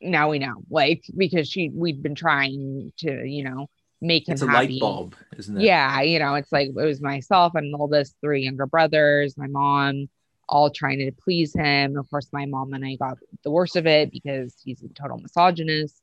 [0.00, 3.68] now we know, like, because she, we'd been trying to, you know,
[4.00, 4.74] make him it's a happy.
[4.74, 8.14] light bulb isn't it Yeah, you know, it's like it was myself and the oldest,
[8.20, 10.08] three younger brothers, my mom.
[10.48, 11.96] all trying to please him.
[11.96, 15.18] Of course, my mom and I got the worst of it because he's a total
[15.18, 16.00] misogynist,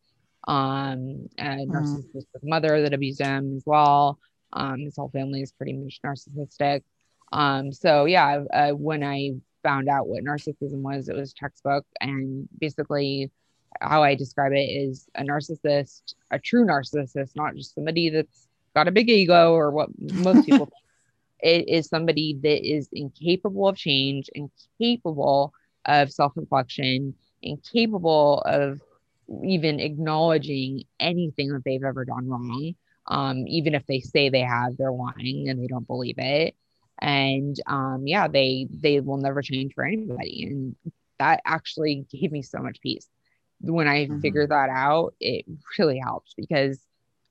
[0.47, 1.71] um, and mm.
[1.71, 4.19] narcissistic mother that abused him as well.
[4.51, 6.83] Um, his whole family is pretty much narcissistic.
[7.31, 9.31] Um, so yeah, uh, when I
[9.63, 13.31] found out what narcissism was, it was textbook, and basically
[13.81, 18.87] how I describe it is a narcissist, a true narcissist, not just somebody that's got
[18.87, 20.71] a big ego or what most people
[21.43, 25.53] it is somebody that is incapable of change, incapable
[25.85, 28.79] of self reflection, incapable of
[29.43, 32.73] even acknowledging anything that they've ever done wrong.
[33.07, 36.55] Um, even if they say they have, they're lying and they don't believe it.
[37.01, 40.47] And um, yeah, they they will never change for anybody.
[40.49, 40.75] And
[41.19, 43.09] that actually gave me so much peace.
[43.63, 44.19] When I mm-hmm.
[44.19, 45.45] figured that out, it
[45.79, 46.79] really helped because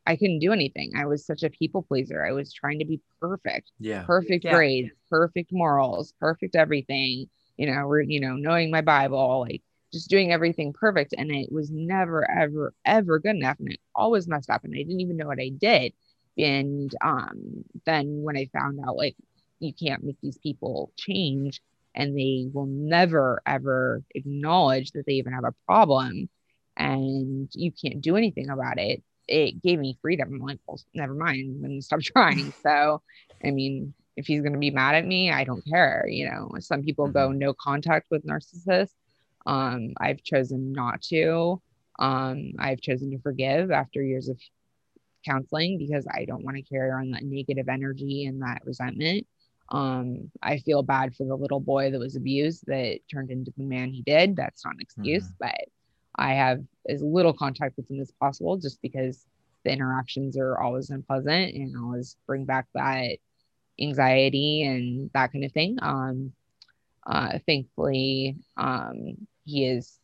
[0.07, 0.93] I couldn't do anything.
[0.97, 2.25] I was such a people pleaser.
[2.25, 3.71] I was trying to be perfect.
[3.79, 4.03] Yeah.
[4.03, 4.53] Perfect yeah.
[4.53, 7.29] grades, perfect morals, perfect everything.
[7.57, 11.15] You know, re- you know, knowing my Bible, like just doing everything perfect.
[11.17, 13.59] And it was never, ever, ever good enough.
[13.61, 14.65] And it always messed up.
[14.65, 15.93] And I didn't even know what I did.
[16.39, 19.17] And um, then when I found out like
[19.61, 21.63] you can't make these people change
[21.95, 26.29] and they will never ever acknowledge that they even have a problem
[26.77, 30.31] and you can't do anything about it it gave me freedom.
[30.33, 31.63] I'm like, well, never mind.
[31.63, 32.53] Then stop trying.
[32.63, 33.03] So,
[33.45, 36.05] I mean, if he's going to be mad at me, I don't care.
[36.09, 37.39] You know, some people go mm-hmm.
[37.39, 38.95] no contact with narcissists.
[39.47, 41.61] Um, I've chosen not to.
[41.99, 44.39] Um, I've chosen to forgive after years of
[45.25, 49.27] counseling because I don't want to carry on that negative energy and that resentment.
[49.73, 53.65] Um, I feel bad for the little boy that was abused that turned into the
[53.65, 54.37] man he did.
[54.37, 55.35] That's not an excuse, mm-hmm.
[55.41, 55.69] but
[56.15, 59.25] I have as little contact with him as possible just because
[59.65, 63.17] the interactions are always unpleasant and always bring back that
[63.81, 65.79] anxiety and that kind of thing.
[65.81, 66.33] Um,
[67.07, 69.99] uh, thankfully, um, he is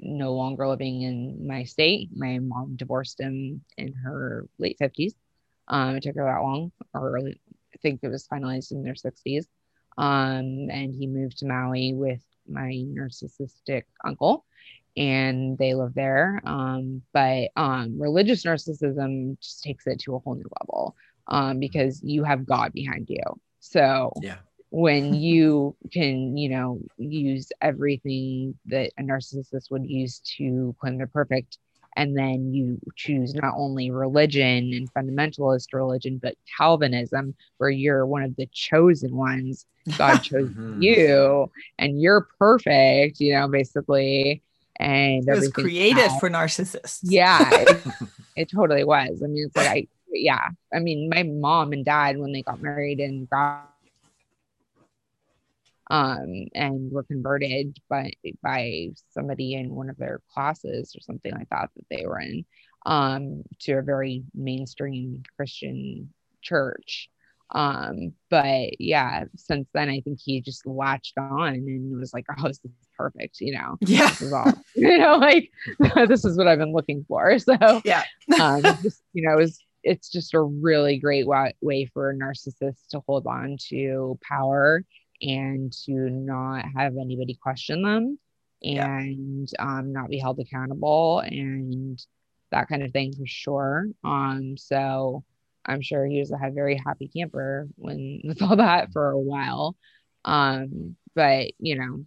[0.00, 2.08] no longer living in my state.
[2.14, 5.14] My mom divorced him in her late 50s.
[5.68, 7.40] Um, it took her that long, or early,
[7.84, 9.44] think it was finalized in their 60s.
[9.96, 14.44] Um, and he moved to Maui with my narcissistic uncle
[14.96, 16.40] and they live there.
[16.44, 20.96] Um, but um, religious narcissism just takes it to a whole new level
[21.28, 23.22] um, because you have God behind you.
[23.60, 24.38] So yeah.
[24.70, 31.06] when you can, you know, use everything that a narcissist would use to claim they're
[31.06, 31.58] perfect,
[31.96, 38.22] and then you choose not only religion and fundamentalist religion, but Calvinism, where you're one
[38.22, 39.66] of the chosen ones.
[39.98, 40.82] God chose mm-hmm.
[40.82, 43.20] you, and you're perfect.
[43.20, 44.42] You know, basically
[44.76, 47.00] and it was created for narcissists.
[47.02, 47.84] Yeah, it,
[48.36, 49.22] it, totally was.
[49.22, 50.48] I mean, it's like I, yeah.
[50.72, 53.70] I mean, my mom and dad when they got married and got
[55.90, 61.48] um and were converted by by somebody in one of their classes or something like
[61.50, 62.44] that that they were in
[62.86, 67.10] um to a very mainstream Christian church
[67.50, 72.48] um, but yeah, since then I think he just latched on and was like, Oh,
[72.48, 73.76] this is perfect, you know.
[73.80, 74.10] Yeah.
[74.32, 75.50] All, you know, like
[76.08, 77.36] this is what I've been looking for.
[77.44, 78.04] So yeah.
[78.40, 82.14] um, just, you know, it was it's just a really great wa- way for a
[82.14, 84.82] narcissist to hold on to power
[85.22, 88.18] and to not have anybody question them
[88.62, 89.64] and yeah.
[89.64, 92.04] um, not be held accountable and
[92.50, 93.86] that kind of thing for sure.
[94.02, 95.24] Um, so
[95.66, 99.76] I'm sure he was a very happy camper when with all that for a while.
[100.24, 102.04] Um, but you know,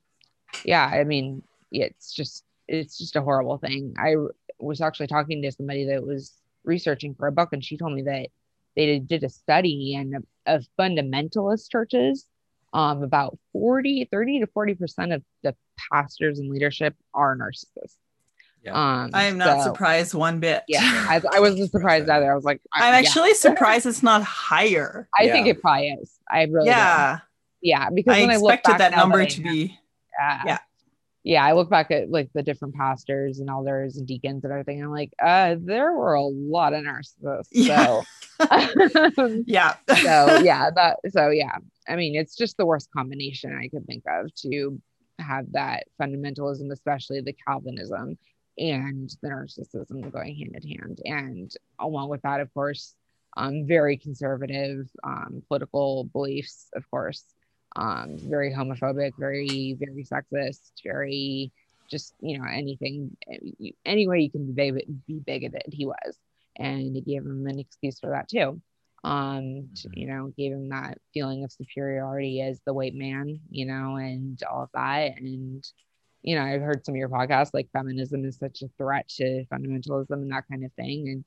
[0.64, 3.94] yeah, I mean, it's just it's just a horrible thing.
[3.98, 4.16] I
[4.60, 8.04] was actually talking to somebody that was researching for a book, and she told me
[8.04, 8.28] that
[8.76, 12.26] they did a study and of fundamentalist churches.
[12.74, 15.56] Um, about 40, 30 to 40 percent of the
[15.92, 17.96] pastors and leadership are narcissists.
[18.64, 18.74] Yeah.
[18.74, 20.64] Um, I am not so, surprised one bit.
[20.68, 22.30] Yeah, I, I wasn't surprised either.
[22.30, 23.36] I was like, I'm actually yeah.
[23.38, 25.08] surprised it's not higher.
[25.18, 25.34] I yeah.
[25.34, 26.12] think it probably is.
[26.30, 27.22] I really, yeah, do.
[27.70, 29.80] yeah, because I expected that number to be,
[30.20, 30.60] yeah,
[31.28, 31.46] yeah.
[31.46, 34.82] I look back at like the different pastors and elders and deacons and everything.
[34.82, 37.50] I'm like, uh, there were a lot of narcissists.
[37.52, 38.02] Yeah.
[38.40, 41.58] So, yeah, so yeah, that, so yeah.
[41.88, 44.82] I mean, it's just the worst combination I could think of to
[45.20, 48.18] have that fundamentalism, especially the Calvinism
[48.58, 51.00] and the narcissism going hand in hand.
[51.06, 52.96] And along with that, of course,
[53.36, 57.24] um, very conservative um, political beliefs, of course,
[57.78, 61.52] um, very homophobic, very, very sexist, very
[61.90, 63.18] just, you know, anything,
[63.86, 64.72] any way you can be,
[65.08, 66.20] be bigoted, he was.
[66.58, 68.62] And he gave him an excuse for that too.
[69.04, 70.00] um Mm-hmm.
[70.00, 74.42] you know gave him that feeling of superiority as the white man you know and
[74.52, 75.64] all of that and
[76.24, 79.46] you know i've heard some of your podcasts like feminism is such a threat to
[79.52, 81.26] fundamentalism and that kind of thing and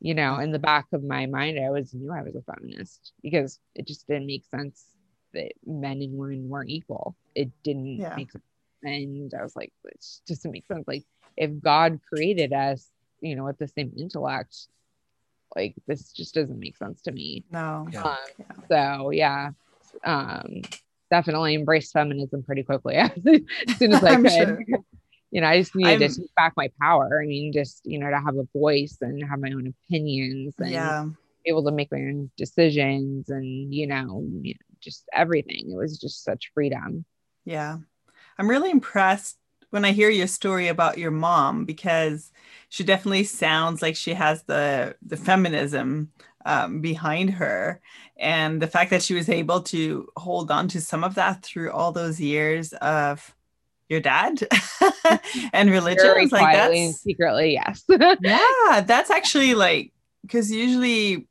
[0.00, 3.12] you know in the back of my mind i always knew i was a feminist
[3.22, 4.86] because it just didn't make sense
[5.34, 8.14] that men and women weren't equal it didn't Yeah.
[8.16, 8.44] make sense
[8.82, 11.04] and i was like it just doesn't make sense like
[11.36, 12.88] if god created us
[13.20, 14.56] you know with the same intellect
[15.56, 17.88] like this just doesn't make sense to me No.
[17.92, 18.02] Yeah.
[18.02, 18.16] um,
[18.70, 19.50] so yeah
[20.04, 20.62] um
[21.10, 23.12] definitely embraced feminism pretty quickly as
[23.78, 24.64] soon as i could sure.
[25.30, 27.98] you know i just needed I'm- to take back my power i mean just you
[27.98, 31.04] know to have a voice and have my own opinions and Yeah.
[31.44, 35.70] be able to make my own decisions and you know you know, just everything.
[35.70, 37.04] It was just such freedom.
[37.44, 37.78] Yeah.
[38.38, 39.36] I'm really impressed
[39.70, 42.32] when I hear your story about your mom because
[42.68, 46.10] she definitely sounds like she has the the feminism
[46.44, 47.80] um, behind her.
[48.16, 51.72] And the fact that she was able to hold on to some of that through
[51.72, 53.34] all those years of
[53.88, 54.46] your dad
[55.52, 57.82] and religion very like that's secretly yes.
[57.88, 61.26] Yeah that's actually like because usually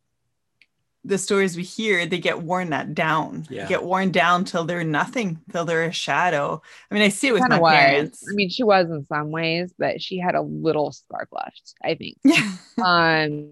[1.05, 3.47] the stories we hear they get worn that down.
[3.49, 3.67] Yeah.
[3.67, 6.61] get worn down till they're nothing till they're a shadow.
[6.91, 7.73] I mean i see it with kind my was.
[7.73, 8.25] parents.
[8.29, 11.95] I mean she was in some ways but she had a little spark left i
[11.95, 12.17] think.
[12.23, 12.51] Yeah
[12.83, 13.51] um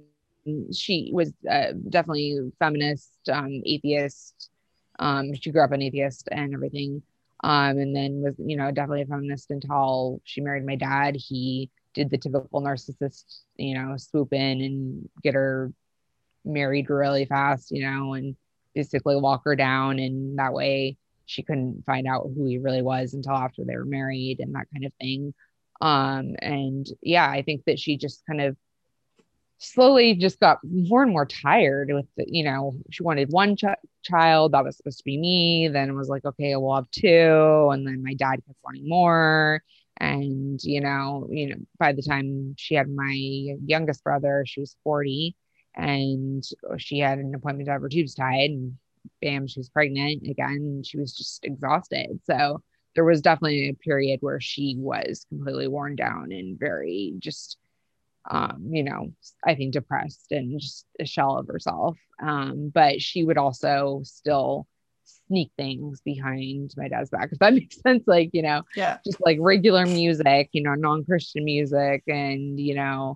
[0.73, 4.49] she was uh, definitely feminist um atheist.
[4.99, 7.01] Um she grew up an atheist and everything.
[7.43, 11.15] Um and then was you know definitely a feminist until she married my dad.
[11.15, 13.23] He did the typical narcissist
[13.55, 15.71] you know swoop in and get her
[16.47, 18.36] married really fast you know and
[18.77, 19.97] basically walk her down.
[19.97, 23.86] And that way she couldn't find out who he really was until after they were
[23.86, 25.33] married and that kind of thing.
[25.81, 28.57] Um and yeah i think that she just kind of
[29.60, 33.81] slowly just got more and more tired with the, you know she wanted one ch-
[34.03, 37.69] child that was supposed to be me then it was like okay we'll have two.
[37.71, 39.62] And then my dad kept wanting more.
[39.97, 43.15] And you know you know by the time she had my
[43.65, 45.36] youngest brother she was 40
[45.78, 46.44] and
[46.78, 48.76] she had an appointment to have her tubes tied and
[49.22, 52.62] bam she was pregnant again she was just exhausted so
[52.96, 57.58] there was definitely a period where she was completely worn down and very just
[58.30, 59.13] um, you know,
[59.46, 61.98] I think depressed and just a shell of herself.
[62.22, 64.68] Um, but she would also still
[65.28, 68.04] sneak things behind my dad's back, if that makes sense.
[68.06, 72.76] Like, you know, yeah just like regular music, you know, non Christian music, and, you
[72.76, 73.16] know,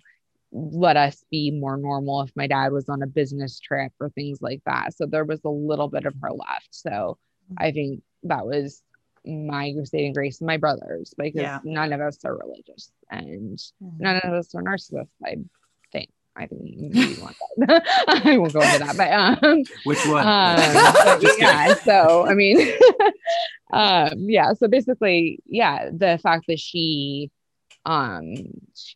[0.51, 4.41] let us be more normal if my dad was on a business trip or things
[4.41, 4.93] like that.
[4.93, 6.67] So there was a little bit of her left.
[6.71, 7.17] So
[7.57, 8.81] I think that was
[9.25, 11.59] my saving grace and my brothers because Yeah.
[11.63, 13.99] none of us are religious and Mhm.
[13.99, 15.07] none of us are narcissists.
[15.23, 15.37] I
[15.91, 16.09] think.
[16.35, 17.83] I think maybe want that.
[18.07, 20.25] I won't go into that, but um, Which one?
[20.25, 20.73] um,
[21.21, 21.73] Just yeah.
[21.85, 22.57] So I mean,
[23.73, 24.53] um, yeah.
[24.53, 27.29] So basically, yeah, the fact that she,
[27.85, 28.35] um,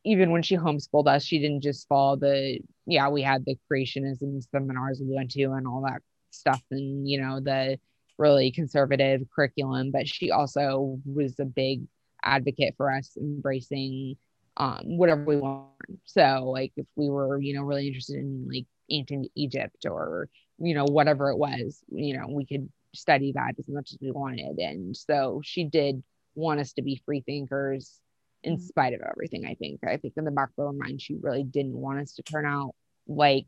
[0.04, 2.60] even when she homeschooled us, she didn't just follow the.
[2.86, 7.20] Yeah, we had the creationism seminars we went to and all that stuff, and you
[7.22, 7.80] know the
[8.18, 11.82] really conservative curriculum, but she also was a big
[12.24, 14.16] advocate for us embracing
[14.58, 15.68] um whatever we want.
[16.06, 20.76] So like if we were, you know, really interested in like ancient Egypt or, you
[20.76, 24.58] know, whatever it was, you know, we could study that as much as we wanted.
[24.60, 26.02] And so she did
[26.36, 28.00] want us to be free thinkers
[28.46, 28.60] in Mhm.
[28.60, 29.82] spite of everything, I think.
[29.86, 32.46] I think in the back of her mind, she really didn't want us to turn
[32.48, 32.76] out
[33.08, 33.48] like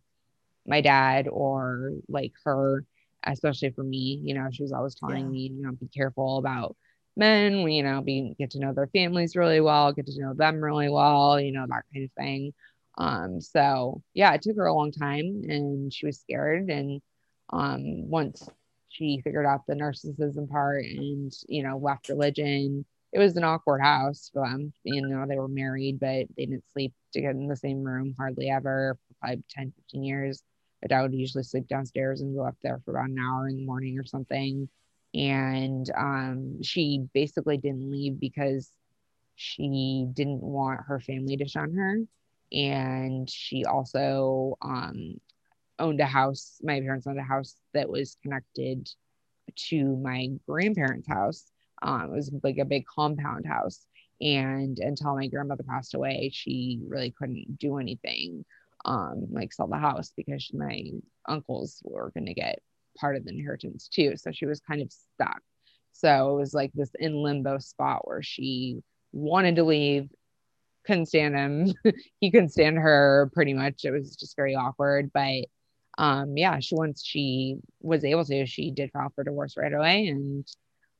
[0.68, 2.86] my dad or like her,
[3.26, 4.22] especially for me.
[4.24, 5.32] You know, she was always telling Yeah.
[5.32, 6.76] me, you know, be careful about
[7.18, 10.62] men, you know, be get to know their families really well, get to know them
[10.64, 12.54] really well, you know, that kind of thing.
[12.98, 16.70] Um, so yeah, it took her a long time and she was scared.
[16.70, 17.02] And
[17.52, 18.50] um once
[18.90, 23.82] she figured out the narcissism part and you know left religion, it was an awkward
[23.82, 24.74] house for them.
[24.84, 28.50] You know, they were married, but they didn't sleep together in the same room hardly
[28.50, 30.44] ever for probably 10, 15 years.
[30.82, 33.58] But I would usually sleep downstairs and go up there for about an hour in
[33.58, 34.70] the morning or something
[35.14, 38.70] and um, she basically didn't leave because
[39.36, 41.98] she didn't want her family to shun her
[42.52, 45.16] and she also um,
[45.80, 48.90] owned a house my parents owned a house that was connected
[49.56, 51.52] to my grandparents house
[51.82, 53.86] um, it was like a big compound house
[54.20, 58.44] and until my grandmother passed away she really couldn't do anything
[58.86, 60.90] um, like sell the house because my
[61.28, 62.60] uncles were going to get
[62.98, 64.16] part of the inheritance too.
[64.18, 65.42] So she was kind of stuck.
[65.92, 70.10] So it was like this in limbo spot where she wanted to leave,
[70.86, 71.74] couldn't stand him.
[72.20, 73.84] he couldn't stand her pretty much.
[73.84, 75.12] It was just very awkward.
[75.14, 75.46] But
[75.98, 80.08] um, yeah, she once she was able to, she did file for divorce right away,
[80.08, 80.48] and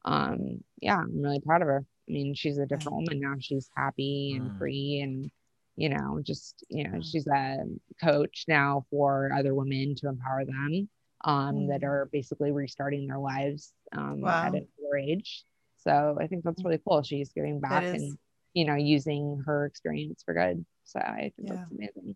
[0.08, 1.86] um, yeah, I'm really proud of her.
[2.08, 3.36] I mean, she's a different woman now.
[3.40, 4.58] She's happy and Mm.
[4.58, 5.30] free, and
[5.76, 7.58] you know, just you know, she's a
[8.02, 10.90] coach now for other women to empower them
[11.26, 11.88] um, that Mm.
[11.88, 14.42] are basically restarting their lives um, Wow.
[14.44, 15.44] at an older age.
[15.76, 17.04] So I think that's really cool.
[17.04, 18.02] She's giving back is.
[18.02, 18.18] and
[18.54, 20.66] you know using her experience for good.
[20.86, 21.56] So I think Yeah.
[21.56, 22.16] that's amazing.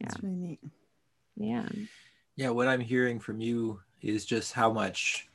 [0.00, 0.60] Yeah, It's really neat.
[1.36, 1.68] yeah,
[2.36, 5.27] Yeah, what I'm hearing from you is just how much.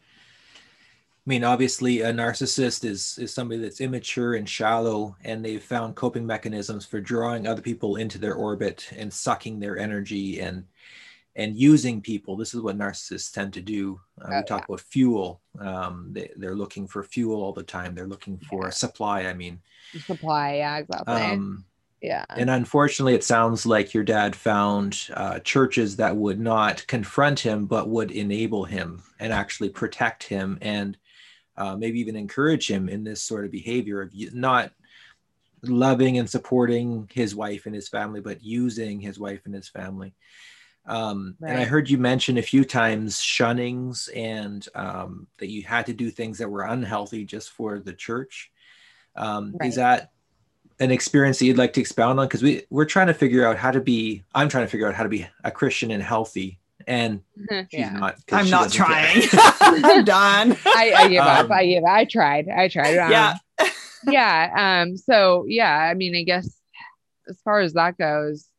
[1.25, 5.95] I mean, obviously, a narcissist is is somebody that's immature and shallow, and they've found
[5.95, 10.65] coping mechanisms for drawing other people into their orbit and sucking their energy and
[11.35, 12.35] and using people.
[12.35, 13.99] This is what narcissists tend to do.
[14.21, 15.41] Uh, Oh, we talk about fuel.
[15.59, 17.95] Um, they, they're looking for fuel all the time.
[17.95, 18.69] They're looking for Yeah.
[18.71, 19.21] supply.
[19.27, 19.61] I mean,
[20.05, 20.55] supply.
[20.57, 21.13] Yeah, exactly.
[21.13, 21.65] um,
[22.01, 27.39] yeah, and unfortunately, it sounds like your dad found uh, churches that would not confront
[27.39, 30.97] him, but would enable him and actually protect him and
[31.57, 34.71] uh, maybe even encourage him in this sort of behavior of not
[35.61, 40.13] loving and supporting his wife and his family, but using his wife and his family.
[40.85, 45.85] Um, And I heard you mention a few times shunnings and um, that you had
[45.85, 48.51] to do things that were unhealthy just for the church.
[49.15, 49.69] Um, Right.
[49.69, 50.11] Is that
[50.79, 52.27] an experience that you'd like to expound on?
[52.27, 54.23] Because we we're trying to figure out how to be.
[54.33, 57.93] I'm trying to figure out how to be a Christian and healthy, and she's yeah.
[57.93, 58.15] not.
[58.27, 59.23] 'cause I'm not trying.
[59.33, 60.57] I'm done.
[60.65, 61.45] I, I give up.
[61.45, 61.83] Um, I give.
[61.83, 62.49] I tried.
[62.49, 62.97] I tried.
[62.97, 63.35] Um, yeah.
[64.07, 64.83] yeah.
[64.83, 64.97] Um.
[64.97, 65.75] So yeah.
[65.75, 66.59] I mean, I guess
[67.29, 68.49] as far as that goes,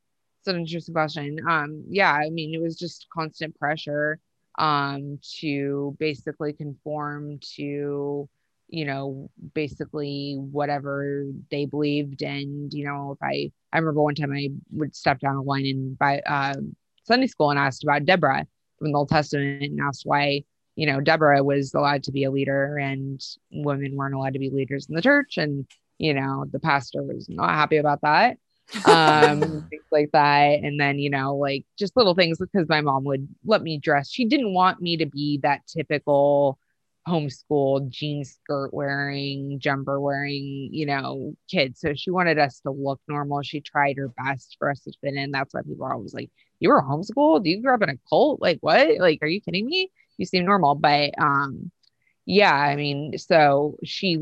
[0.40, 1.38] it's an interesting question.
[1.48, 1.84] Um.
[1.88, 2.12] Yeah.
[2.12, 4.18] I mean, it was just constant pressure,
[4.58, 8.28] um, to basically conform to,
[8.68, 12.22] you know, basically whatever they believed.
[12.22, 15.66] And you know, if I, I remember one time I would step down a line
[15.66, 18.46] and by um Sunday school and asked about Deborah
[18.78, 20.44] from the Old Testament and asked why
[20.76, 23.20] you know, Deborah was allowed to be a leader and
[23.52, 25.36] women weren't allowed to be leaders in the church.
[25.36, 25.66] And,
[25.98, 28.38] you know, the pastor was not happy about that.
[28.84, 29.40] Um,
[29.70, 30.60] things like that.
[30.62, 34.10] And then, you know, like just little things because my mom would let me dress.
[34.10, 36.58] She didn't want me to be that typical
[37.06, 41.76] homeschooled jean skirt wearing, jumper wearing, you know, kid.
[41.76, 43.42] So she wanted us to look normal.
[43.42, 45.30] She tried her best for us to fit in.
[45.30, 46.30] That's why people are always like,
[46.60, 47.46] you were homeschooled?
[47.46, 48.40] You grew up in a cult?
[48.40, 48.98] Like, what?
[48.98, 49.90] Like, are you kidding me?
[50.16, 51.70] you seem normal but um
[52.26, 54.18] yeah i mean so she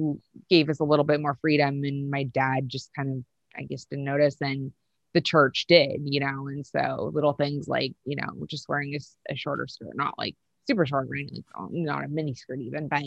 [0.49, 3.25] gave us a little bit more freedom and my dad just kind of
[3.57, 4.73] i guess didn't notice and
[5.15, 8.97] the church did you know and so little things like you know just wearing
[9.29, 10.35] a shorter skirt not like
[10.67, 13.05] super short right like oh, not a mini skirt even but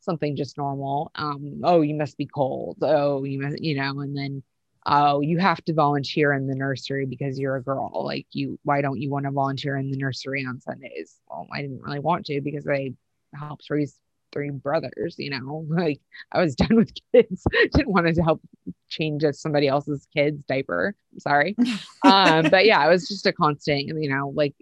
[0.00, 4.16] something just normal um oh you must be cold oh you must you know and
[4.16, 4.42] then
[4.86, 8.04] oh you have to volunteer in the nursery because you're a girl.
[8.04, 11.16] Like you why don't you want to volunteer in the nursery on sundays?
[11.28, 12.92] Well i didn't really want to because i
[13.34, 13.98] helped raise
[14.32, 15.64] three brothers you know?
[15.70, 16.00] Like
[16.32, 17.44] i was done with kids.
[17.72, 18.42] Didn't want to help
[18.88, 20.94] change somebody else's kid's diaper.
[21.18, 21.56] Sorry.
[22.04, 24.54] Um but yeah it was just a constant you know like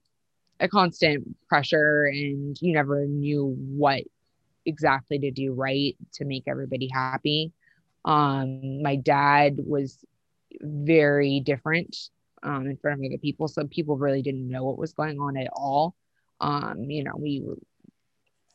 [0.60, 4.02] a constant pressure and you never knew what
[4.64, 7.52] exactly to do right to make everybody happy.
[8.04, 10.04] Um my dad was
[10.60, 11.96] very different
[12.42, 13.48] um in front of other people.
[13.48, 15.94] So people really didn't know what was going on at all.
[16.40, 17.58] Um you know we were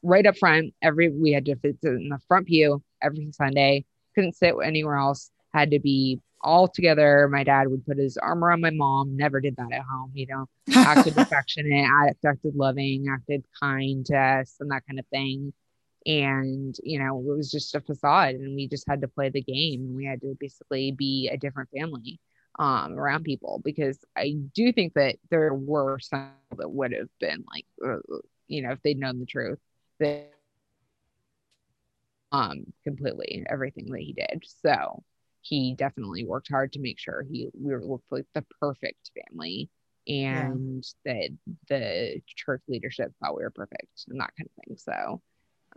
[0.04, 3.84] right up front every we had to sit in the front pew every sunday
[4.14, 7.28] couldn't sit anywhere else had to be all together.
[7.32, 10.28] My dad would put his arm around my mom never did that at home you
[10.28, 10.46] know
[10.76, 11.88] acted affectionate
[12.26, 15.54] acted loving acted kind to us and that kind of thing
[16.08, 19.42] and you know it was just a facade and we just had to play the
[19.44, 22.20] game and we had to basically be a different family
[22.60, 27.44] um around people because i do think that there were some that would have been
[27.54, 27.66] like
[28.48, 29.60] you know if they'd known the truth
[30.00, 30.28] that
[32.32, 34.44] um completely everything that he did.
[34.46, 35.04] So
[35.42, 39.70] he definitely worked hard to make sure he we were looked like the perfect family
[40.08, 41.30] and that
[41.70, 44.78] the church leadership thought we were perfect and that kind of thing.
[44.78, 45.22] So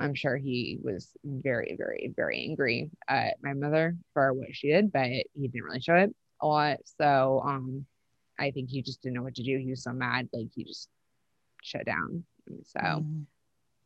[0.01, 4.93] I'm sure he was very, very, very angry at my mother for what she did,
[4.93, 6.79] but he didn't really show it a lot.
[6.85, 7.87] So um
[8.39, 9.59] I think he just didn't know what to do.
[9.59, 10.89] He was so mad, like he just
[11.63, 12.25] shut down.
[12.65, 13.27] So Mhm.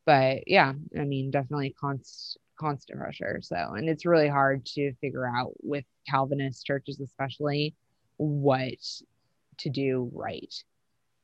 [0.06, 3.40] but yeah, I mean definitely constant constant pressure.
[3.42, 7.74] So and it's really hard to figure out with Calvinist churches especially
[8.16, 8.78] what
[9.58, 10.54] to do right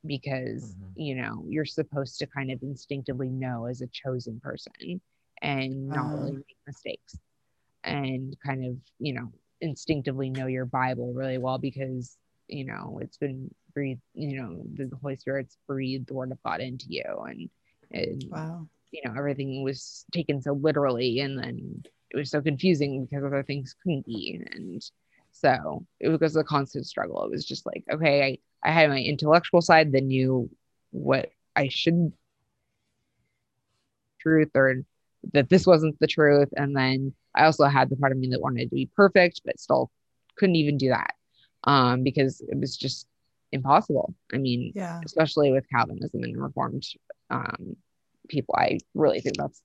[0.05, 0.95] because Mhm.
[0.95, 5.01] you know you're supposed to kind of instinctively know as a chosen person
[5.41, 6.41] and not really Uh-huh.
[6.47, 7.19] make mistakes
[7.83, 9.31] and kind of you know
[9.61, 14.89] instinctively know your bible really well because you know it's been breathed you know, the
[15.01, 17.03] Holy Spirit's breathed the word of God into you.
[17.25, 17.49] And,
[17.91, 18.67] and wow.
[18.91, 21.19] you know, everything was taken so literally.
[21.19, 24.41] And then it was so confusing because other things couldn't be.
[24.51, 24.81] And
[25.31, 27.23] so it was a constant struggle.
[27.23, 30.49] It was just like, okay, I, had my intellectual side that knew
[30.91, 32.13] what I should
[34.19, 34.83] truth or
[35.33, 36.49] that this wasn't the truth.
[36.55, 39.59] And then I also had the part of me that wanted to be perfect, but
[39.59, 39.91] still
[40.37, 41.13] couldn't even do that
[41.63, 43.07] um, because it was just
[43.51, 44.15] impossible.
[44.33, 46.85] I mean, yeah, especially with Calvinism and Reformed
[47.29, 47.75] um,
[48.29, 49.61] people, I really think that's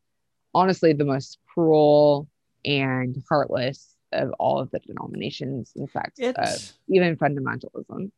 [0.55, 2.29] honestly the most cruel
[2.65, 8.11] and heartless of all of the denominations and sects of even fundamentalism.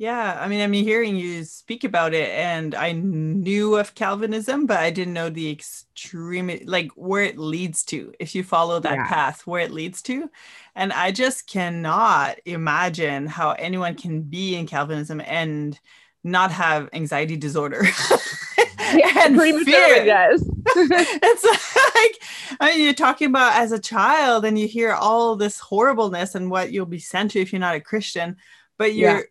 [0.00, 4.64] Yeah, I mean, I mean, hearing you speak about it, and I knew of Calvinism,
[4.64, 8.10] but I didn't know the extreme, like where it leads to.
[8.18, 9.06] If you follow that yeah.
[9.06, 10.30] path, where it leads to,
[10.74, 15.78] and I just cannot imagine how anyone can be in Calvinism and
[16.24, 17.82] not have anxiety disorder.
[18.94, 20.06] yeah, and pretty fear.
[20.06, 20.50] Does.
[20.76, 25.58] it's like I mean, you're talking about as a child, and you hear all this
[25.58, 28.38] horribleness and what you'll be sent to if you're not a Christian,
[28.78, 29.18] but you're.
[29.18, 29.22] Yeah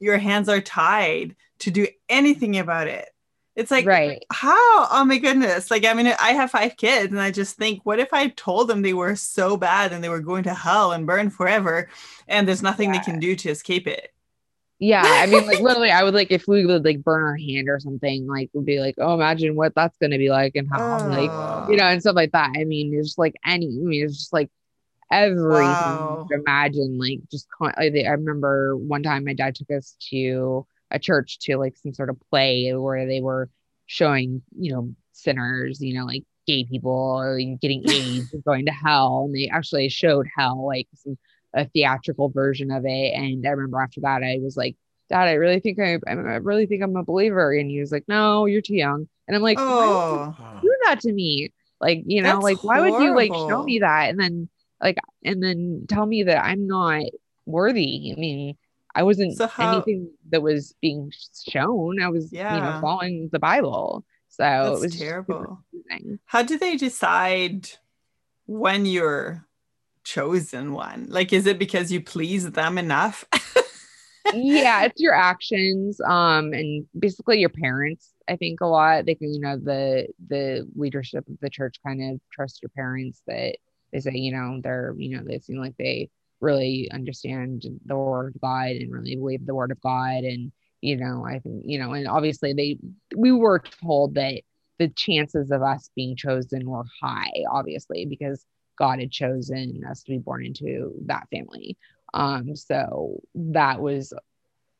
[0.00, 3.08] your hands are tied to do anything about it.
[3.56, 4.24] It's like, right.
[4.32, 4.88] how?
[4.90, 5.70] Oh my goodness.
[5.70, 8.68] Like, I mean, I have five kids, and I just think, what if I told
[8.68, 11.88] them they were so bad and they were going to hell and burn forever,
[12.26, 12.98] and there's nothing yeah.
[13.00, 14.12] they can do to escape it?
[14.80, 15.02] Yeah.
[15.04, 17.78] I mean, like, literally, I would like, if we would like burn our hand or
[17.78, 20.98] something, like, would be like, oh, imagine what that's going to be like and how,
[20.98, 21.08] oh.
[21.08, 22.52] like, you know, and stuff like that.
[22.56, 24.50] I mean, it's just like any, I mean, it's just like,
[25.14, 26.26] everything wow.
[26.30, 31.56] imagine like just I remember one time my dad took us to a church to
[31.56, 33.48] like some sort of play where they were
[33.86, 39.24] showing you know sinners you know like gay people getting AIDS and going to hell.
[39.26, 41.18] And they actually showed hell like some
[41.56, 43.14] a theatrical version of it.
[43.14, 44.76] And I remember after that I was like
[45.08, 47.52] dad I really think I I really think I'm a believer.
[47.52, 49.08] And he was like no you're too young.
[49.26, 50.34] And I'm like oh.
[50.62, 51.52] do that to me?
[51.80, 52.98] Like you know That's like why horrible.
[52.98, 54.10] would you like show me that?
[54.10, 54.48] And then
[54.84, 57.02] like and then tell me that i'm not
[57.46, 58.12] worthy.
[58.16, 58.56] I mean
[58.94, 61.12] i wasn't so how, anything that was being
[61.48, 62.00] shown.
[62.00, 62.54] I was yeah.
[62.54, 64.04] you know following the bible.
[64.28, 65.64] So That's it was terrible.
[66.26, 67.68] how do they decide
[68.46, 69.46] when you're
[70.04, 71.06] chosen one?
[71.08, 73.24] Like is it because you please them enough?
[74.32, 79.04] Yeah it's your actions um and basically your parents i think a lot.
[79.04, 83.20] They can you know the the leadership of the church kind of trust your parents
[83.26, 83.56] that
[83.94, 88.34] they say, you know, they're, you know, they seem like they really understand the word
[88.34, 90.24] of God and really believe the word of God.
[90.24, 92.78] And, you know, I think, you know, and obviously they,
[93.16, 94.42] we were told that
[94.80, 98.44] the chances of us being chosen were high, obviously, because
[98.76, 101.78] God had chosen us to be born into that family.
[102.12, 104.12] Um, so that was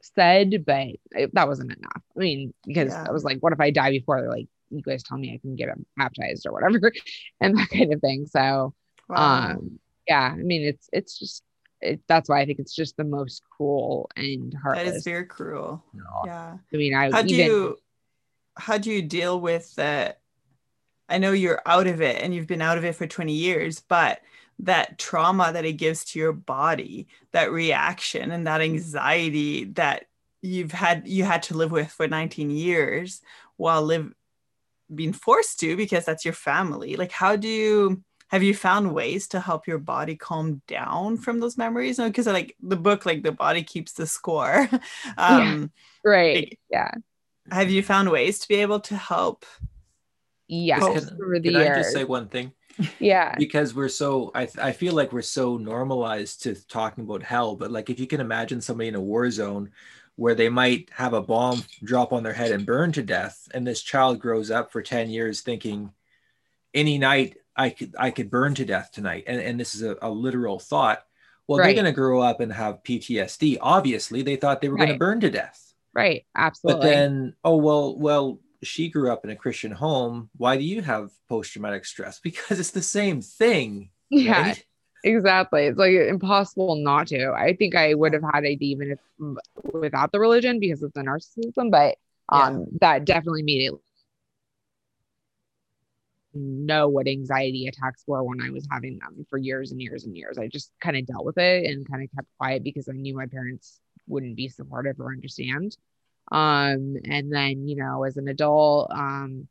[0.03, 2.03] said, but it, that wasn't enough.
[2.17, 3.07] I mean, because yeah.
[3.09, 4.21] I was like, what if I die before?
[4.21, 6.93] They're like, you guys tell me I can get baptized or whatever,
[7.41, 8.27] and that kind of thing.
[8.27, 8.75] So
[9.09, 9.51] Wow.
[9.51, 9.79] Um,
[10.09, 11.43] yeah, I mean, it's it's just
[11.81, 14.87] it, that's why I think it's just the most cruel and heartless.
[14.87, 15.85] That is very cruel.
[16.27, 16.57] Yeah.
[16.73, 17.77] I mean, I how do even, you
[18.57, 20.21] how do you deal with that?
[21.09, 23.81] I know you're out of it and you've been out of it for 20 years,
[23.81, 24.21] but
[24.61, 30.07] that trauma that it gives to your body, that reaction and that anxiety that
[30.41, 33.21] you've had you had to live with for 19 years
[33.57, 34.13] while live
[34.95, 36.97] being forced to because that's your family.
[36.97, 41.41] Like how do you have you found ways to help your body calm down from
[41.41, 41.99] those memories?
[41.99, 44.69] Because like the book like the body keeps the score
[45.19, 45.71] um
[46.05, 46.37] yeah, right.
[46.37, 46.91] like, yeah.
[47.51, 49.45] have you found ways to be able to help
[50.49, 50.83] yes.
[50.83, 52.53] can, can i just say one thing?
[52.99, 53.37] Yeah.
[53.37, 57.71] Because we're so I, I feel like we're so normalized to talking about hell but
[57.71, 59.71] like if you can imagine somebody in a war zone
[60.17, 63.67] where they might have a bomb drop on their head and burn to death and
[63.67, 65.93] this child grows up for 10 years thinking
[66.73, 69.97] any night I could I could burn to death tonight, and and this is a,
[70.03, 71.03] a literal thought.
[71.47, 71.67] Well, right.
[71.67, 73.59] they're going to grow up and have PTSD.
[73.61, 74.87] Obviously, they thought they were right.
[74.87, 75.75] going to burn to death.
[75.93, 76.25] Right.
[76.35, 76.81] Absolutely.
[76.81, 80.31] But then, oh well, well, she grew up in a Christian home.
[80.37, 82.21] Why do you have post traumatic stress?
[82.23, 83.91] Because it's the same thing.
[84.11, 84.43] Yeah.
[84.43, 84.65] Right?
[85.05, 85.67] Exactly.
[85.67, 87.33] It's like impossible not to.
[87.33, 88.99] I think I would have had it even if
[89.75, 91.97] without the religion because of the narcissism, but
[92.31, 92.65] um yeah.
[92.81, 93.75] that definitely made it
[96.35, 100.17] know what anxiety attacks were when I was having them for years and years and
[100.17, 100.39] years.
[100.39, 103.15] I just kind of dealt with it and kind of kept quiet because I knew
[103.17, 105.77] my parents wouldn't be supportive or understand.
[106.33, 109.49] Um, and then, you know, as an adult, um,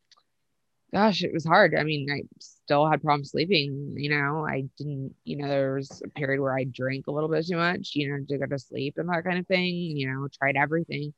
[0.94, 1.76] gosh, it was hard.
[1.76, 6.02] I mean, I still had problems sleeping, you know, I didn't, you know, there was
[6.06, 8.60] a period where I drank a little bit too much, you know, to go to
[8.60, 11.14] sleep and that kind of thing, you know, tried everything.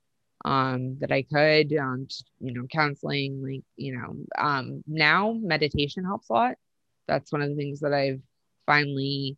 [0.46, 2.08] Um, that I could, um,
[2.40, 6.56] you know, counseling, like, you know, um, now meditation helps a lot.
[7.08, 8.22] That's one of the things that I've
[8.68, 9.38] finally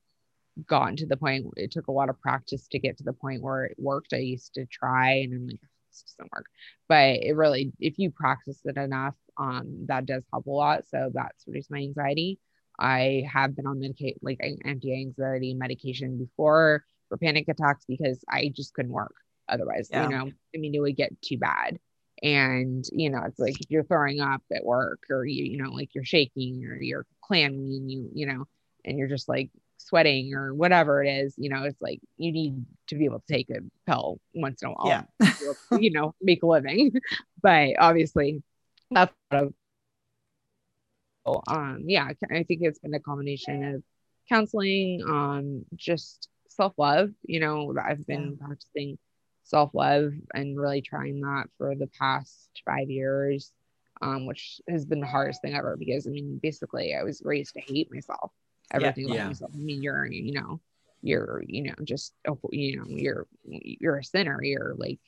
[0.67, 1.45] gotten to the point.
[1.55, 4.11] It took a lot of practice to get to the point where it worked.
[4.13, 6.47] I used to try and I'm like, this doesn't work.
[6.89, 10.89] But it really, if you practice it enough, um, that does help a lot.
[10.89, 12.37] So that's reduced my anxiety.
[12.77, 18.73] I have been on medicate like anti-anxiety medication before for panic attacks because I just
[18.73, 19.15] couldn't work
[19.49, 19.89] otherwise.
[19.91, 20.03] Yeah.
[20.03, 21.79] You know, I mean, it would get too bad.
[22.23, 25.69] And you know, it's like if you're throwing up at work or you, you know,
[25.69, 28.45] like you're shaking or you're clammy and you, you know,
[28.85, 32.65] and you're just like sweating or whatever it is, you know, it's like you need
[32.87, 35.05] to be able to take a pill once in a while.
[35.19, 35.31] Yeah.
[35.79, 36.93] you know, make a living.
[37.39, 38.41] But obviously
[38.89, 39.53] that's a lot of
[41.47, 43.83] um yeah, I think it's been a combination of
[44.27, 47.11] counseling, um, just self-love.
[47.23, 48.47] You know, I've been yeah.
[48.47, 48.97] practicing
[49.47, 53.51] self-love and really trying that for the past five years.
[53.99, 57.55] Um, which has been the hardest thing ever because I mean, basically, I was raised
[57.55, 58.31] to hate myself
[58.71, 59.29] everything yeah, about yeah.
[59.29, 59.51] yourself.
[59.55, 60.61] I mean, you're, you know,
[61.01, 62.13] you're, you know, just,
[62.51, 64.43] you know, you're, you're a sinner.
[64.43, 64.99] You're like,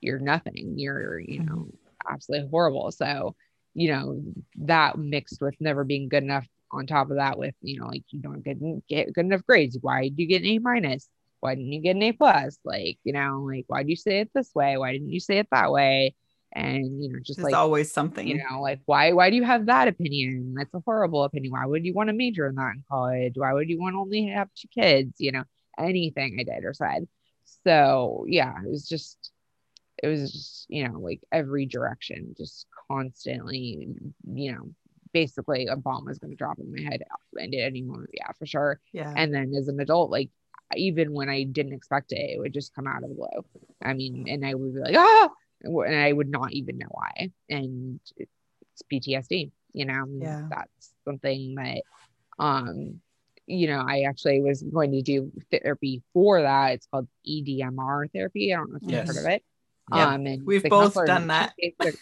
[0.00, 0.74] you're nothing.
[0.76, 2.12] You're, you know, mm-hmm.
[2.12, 2.92] absolutely horrible.
[2.92, 3.34] So,
[3.74, 4.22] you know,
[4.58, 8.04] that mixed with never being good enough on top of that with, you know, like
[8.10, 9.76] you don't get, get good enough grades.
[9.80, 11.08] Why do you get an A minus?
[11.40, 12.58] Why didn't you get an A plus?
[12.64, 14.76] Like, you know, like, why do you say it this way?
[14.76, 16.14] Why didn't you say it that way?
[16.56, 18.26] and you know just There's like always something.
[18.26, 20.54] you know like why why do you have that opinion?
[20.56, 21.52] That's a horrible opinion.
[21.52, 23.34] Why would you want to major in that in college?
[23.36, 25.14] Why would you want to only have two kids?
[25.18, 25.44] You know
[25.78, 27.06] anything i did or said.
[27.64, 29.30] So yeah it was just
[30.02, 33.88] it was just you know like every direction just constantly
[34.32, 34.70] you know
[35.12, 37.02] basically a bomb was going to drop in my head
[37.38, 38.80] and at any moment yeah for sure.
[38.92, 39.12] Yeah.
[39.14, 40.30] And then as an adult like
[40.74, 43.44] even when i didn't expect it it would just come out of the blue
[43.82, 45.28] i mean and i would be like ah
[45.62, 47.30] and I would not even know why.
[47.48, 50.46] And it's PTSD, you know, yeah.
[50.50, 51.82] that's something that,
[52.38, 53.00] um,
[53.46, 56.72] you know, I actually was going to do therapy for that.
[56.72, 58.52] It's called EDMR therapy.
[58.52, 59.42] I don't know if you've heard of it.
[59.92, 60.08] Yeah.
[60.08, 61.54] Um, and we've both done that.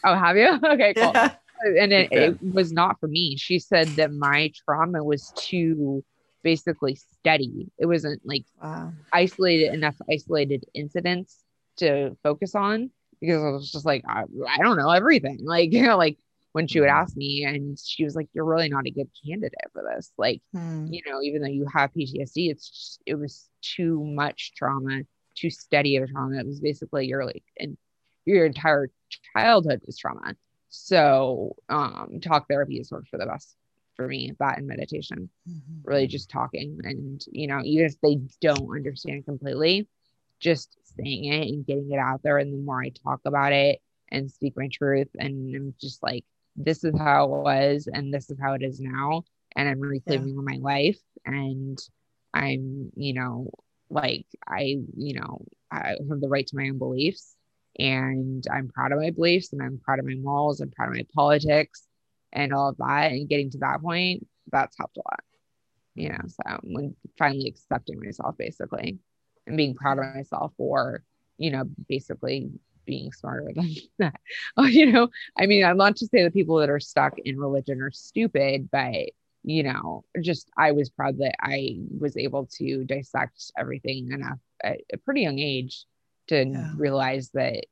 [0.05, 0.59] oh, have you?
[0.65, 1.13] okay, cool.
[1.15, 1.35] Yeah.
[1.79, 3.37] And it, it was not for me.
[3.37, 6.05] She said that my trauma was too
[6.45, 7.73] basically steady.
[7.79, 8.93] It wasn't like wow.
[9.13, 11.43] isolated enough isolated incidents
[11.79, 12.91] to focus on
[13.21, 15.41] because I was just like, I, I don't know everything.
[15.45, 16.19] Like, you know, like
[16.53, 17.03] when she would mm-hmm.
[17.03, 20.13] ask me and she was like, you're really not a good candidate for this.
[20.17, 20.87] Like, hmm.
[20.89, 25.01] you know, even though you have PTSD, it's just, it was too much trauma,
[25.35, 26.39] too steady of trauma.
[26.39, 27.77] It was basically your like, and
[28.25, 28.91] your entire
[29.35, 30.37] childhood was trauma.
[30.69, 33.57] So, um, talk therapy is worked for the best
[33.97, 35.81] for me, that and meditation, mm-hmm.
[35.85, 36.79] really just talking.
[36.83, 39.89] And, you know, even if they don't understand completely,
[40.41, 42.39] just saying it and getting it out there.
[42.39, 43.81] And the more I talk about it
[44.11, 46.25] and speak my truth, and I'm just like,
[46.57, 49.23] this is how it was, and this is how it is now.
[49.57, 50.41] And I'm reclaiming yeah.
[50.43, 50.99] my life.
[51.25, 51.79] And
[52.33, 53.51] I'm, you know,
[53.91, 57.35] like, I, you know, I have the right to my own beliefs.
[57.79, 60.61] And I'm proud of my beliefs and I'm proud of my morals.
[60.61, 61.83] I'm proud of my politics
[62.35, 63.13] and all of that.
[63.13, 65.21] And getting to that point, that's helped a lot.
[65.95, 68.99] You know, so when finally accepting myself, basically
[69.47, 71.03] and being proud of myself for,
[71.39, 72.51] you know, basically
[72.87, 74.21] being smarter than that.
[74.57, 75.09] oh, you know,
[75.39, 78.69] I mean, I'm not to say that people that are stuck in religion are stupid,
[78.71, 79.11] but
[79.47, 84.81] you know, just I was proud that I was able to dissect everything enough at
[84.91, 85.85] a pretty young age
[86.29, 86.71] to yeah.
[86.77, 87.67] realize that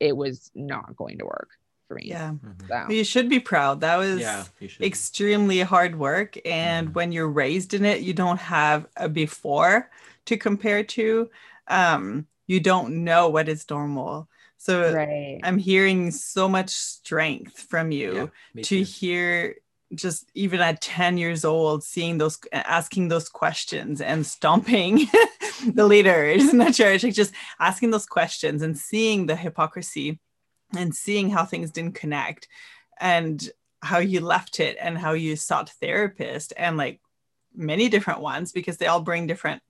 [0.00, 1.50] it was not going to work
[1.94, 2.10] for me.
[2.10, 2.30] Yeah.
[2.30, 2.66] Mm-hmm.
[2.68, 2.92] So.
[2.92, 3.80] You should be proud.
[3.80, 4.44] That was yeah,
[4.80, 6.38] extremely hard work.
[6.44, 6.94] And mm-hmm.
[6.94, 9.90] when you're raised in it, you don't have a before
[10.26, 11.30] to compare to,
[11.68, 14.28] um, you don't know what is normal.
[14.58, 15.40] So right.
[15.42, 18.82] I'm hearing so much strength from you yeah, to too.
[18.82, 19.56] hear
[19.94, 25.06] just even at 10 years old seeing those asking those questions and stomping
[25.72, 30.18] the leaders in the church like just asking those questions and seeing the hypocrisy
[30.76, 32.48] and seeing how things didn't connect
[33.00, 33.50] and
[33.82, 37.00] how you left it and how you sought therapist and like
[37.54, 39.62] many different ones because they all bring different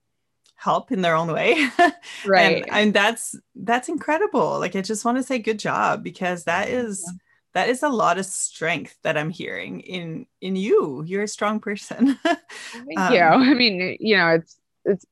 [0.56, 1.68] help in their own way.
[2.26, 2.62] Right.
[2.62, 4.58] and, and that's that's incredible.
[4.58, 7.04] Like i just want to say good job because that is
[7.52, 11.02] that is a lot of strength that i'm hearing in in you.
[11.06, 12.14] You're a strong person.
[12.22, 13.20] Thank um, you.
[13.20, 15.04] I mean you know it's it's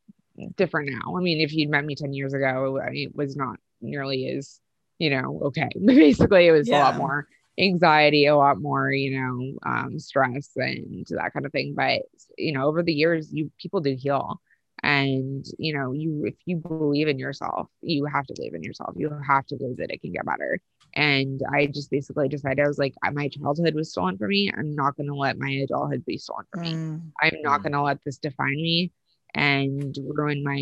[0.56, 1.16] different now.
[1.16, 4.60] I mean if you'd met me 10 years ago it was not nearly as
[4.98, 6.72] you know okay basically it was yeah.
[6.72, 7.26] a lot more
[7.58, 12.00] anxiety a lot more you know um, stress and that kind of thing but
[12.38, 14.40] you know over the years you people do heal
[14.82, 18.82] And you know, you if you believe in yourself, you have to believe in yourself.
[18.86, 20.60] You have to believe that it can get better.
[20.94, 24.50] And I just basically decided I was like, my childhood was stolen from me.
[24.56, 26.80] I'm not going to let my adulthood be stolen from me.
[26.80, 27.12] Mm.
[27.22, 27.64] I'm not Mm.
[27.64, 28.92] going to let this define me
[29.34, 30.58] and ruin my,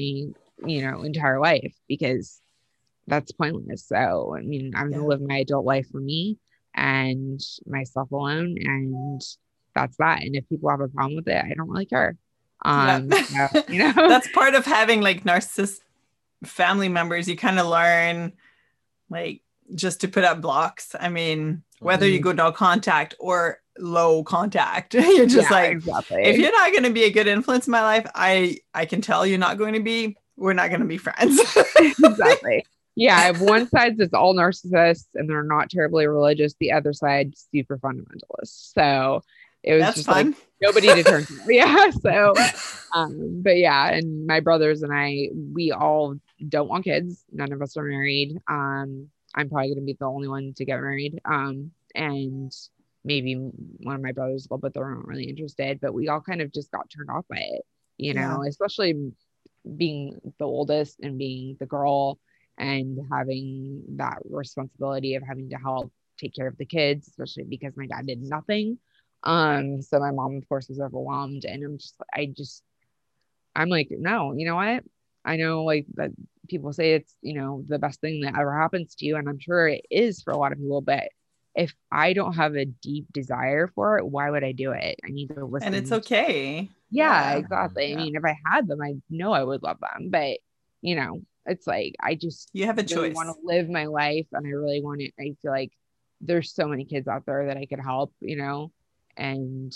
[0.65, 2.41] you know, entire life because
[3.07, 3.87] that's pointless.
[3.87, 6.39] So, I mean, I'm going to live my adult life for me
[6.75, 8.57] and myself alone.
[8.61, 9.21] And
[9.75, 10.23] that's that.
[10.23, 12.17] And if people have a problem with it, I don't really care.
[12.65, 13.49] Um, Yeah.
[13.49, 15.81] so, you know, That's part of having like narcissist
[16.45, 17.29] family members.
[17.29, 18.33] You kind of learn
[19.09, 19.43] like
[19.75, 20.95] just to put up blocks.
[20.99, 22.25] I mean, whether you Mhm.
[22.25, 26.25] go no contact or low contact, you're just Yeah, like, exactly.
[26.25, 29.01] if you're not going to be a good influence in my life, I I can
[29.01, 30.17] tell you're not going to be.
[30.37, 31.39] We're not going to be friends.
[31.77, 32.65] exactly.
[32.97, 37.79] Yeah, one side is all narcissists and they're not terribly religious, the other side super
[37.79, 38.73] fundamentalist.
[38.75, 39.23] So
[39.63, 40.31] it was That's just fun.
[40.31, 41.41] like nobody to turn to.
[41.49, 41.91] Yeah.
[41.91, 42.35] So
[42.95, 46.17] um, but yeah, and my brothers and I, we all
[46.49, 47.25] don't want kids.
[47.33, 48.39] None of us are married.
[48.49, 51.21] Um, I'm probably gonna be the only one to get married.
[51.25, 52.53] Um, and
[53.05, 55.81] maybe one of my brothers will, but they're not really interested.
[55.81, 57.63] But we all kind of just got turned off by it,
[57.97, 59.13] you know, especially
[59.77, 62.19] being the oldest and being the girl
[62.61, 67.77] and having that responsibility of having to help take care of the kids, especially because
[67.77, 68.79] my dad did nothing.
[69.25, 72.65] Um, so my mom, of course, was overwhelmed, and I'm just, I just,
[73.57, 74.85] I'm like, no, you know what?
[75.25, 76.11] I know like that
[76.49, 79.39] people say it's, you know, the best thing that ever happens to you, and I'm
[79.41, 81.09] sure it is for a lot of people, but
[81.55, 85.01] if I don't have a deep desire for it, why would I do it?
[85.05, 85.75] I need to listen.
[85.75, 86.71] and it's okay.
[86.91, 87.39] Yeah, Yeah.
[87.39, 87.91] exactly.
[87.91, 87.95] Yeah.
[87.95, 90.39] I mean, if I had them, I know I would love them, but
[90.83, 93.15] you know, it's like I just You have a really choice.
[93.15, 95.11] want to live my life and I really want to.
[95.19, 95.73] I feel like
[96.21, 98.73] there's so many kids out there that I could help, you know,
[99.17, 99.75] and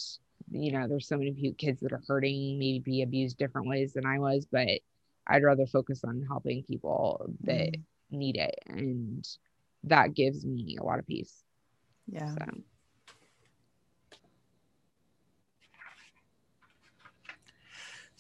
[0.50, 4.04] you know, there's so many kids that are hurting, maybe be abused different ways than
[4.04, 4.68] I was, but
[5.26, 7.82] I'd rather focus on helping people that Mm.
[8.10, 8.54] need it.
[8.66, 9.26] And
[9.84, 11.42] that gives me a lot of peace.
[12.06, 12.28] Yeah.
[12.34, 12.44] So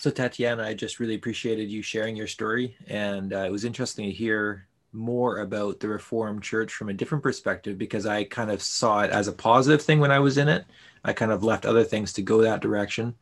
[0.04, 4.04] So Tatiana, I just really appreciated you sharing your story, and uh, it was interesting
[4.04, 8.60] to hear more about the Reformed Church from a different perspective because I kind of
[8.60, 10.66] saw it as a positive thing when I was in it.
[11.04, 13.14] I kind of left other things to go that direction,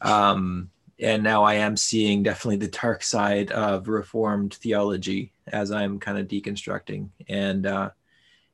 [0.00, 5.98] um, and now I am seeing definitely the dark side of Reformed theology as I'm
[5.98, 7.08] kind of deconstructing.
[7.28, 7.90] And uh,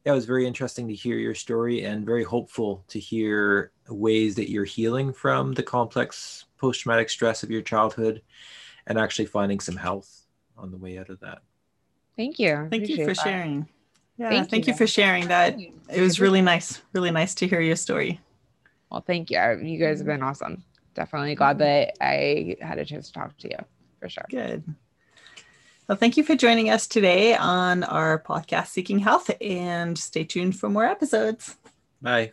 [0.06, 4.36] yeah, it was very interesting to hear your story and very hopeful to hear ways
[4.36, 8.22] that you're healing from the complex post traumatic stress of your childhood
[8.86, 11.42] and actually finding some health on the way out of that.
[12.16, 12.68] thank you.
[12.70, 13.22] Thank you for that.
[13.22, 13.68] sharing.
[14.16, 14.72] Yeah, Thank thank, you.
[14.72, 14.76] you.
[14.76, 15.58] for sharing that.
[15.58, 18.20] It was really nice, really nice to hear your story.
[18.90, 19.38] Well, thank you.
[19.62, 20.62] You guys have been awesome.
[20.94, 21.64] Definitely glad mm-hmm.
[21.64, 23.58] that I had a chance to talk to you
[23.98, 24.26] for sure.
[24.30, 24.62] Good.
[25.88, 30.56] Well, thank you for joining us today on our podcast, Seeking Health, and stay tuned
[30.56, 31.56] for more episodes.
[32.00, 32.32] Bye.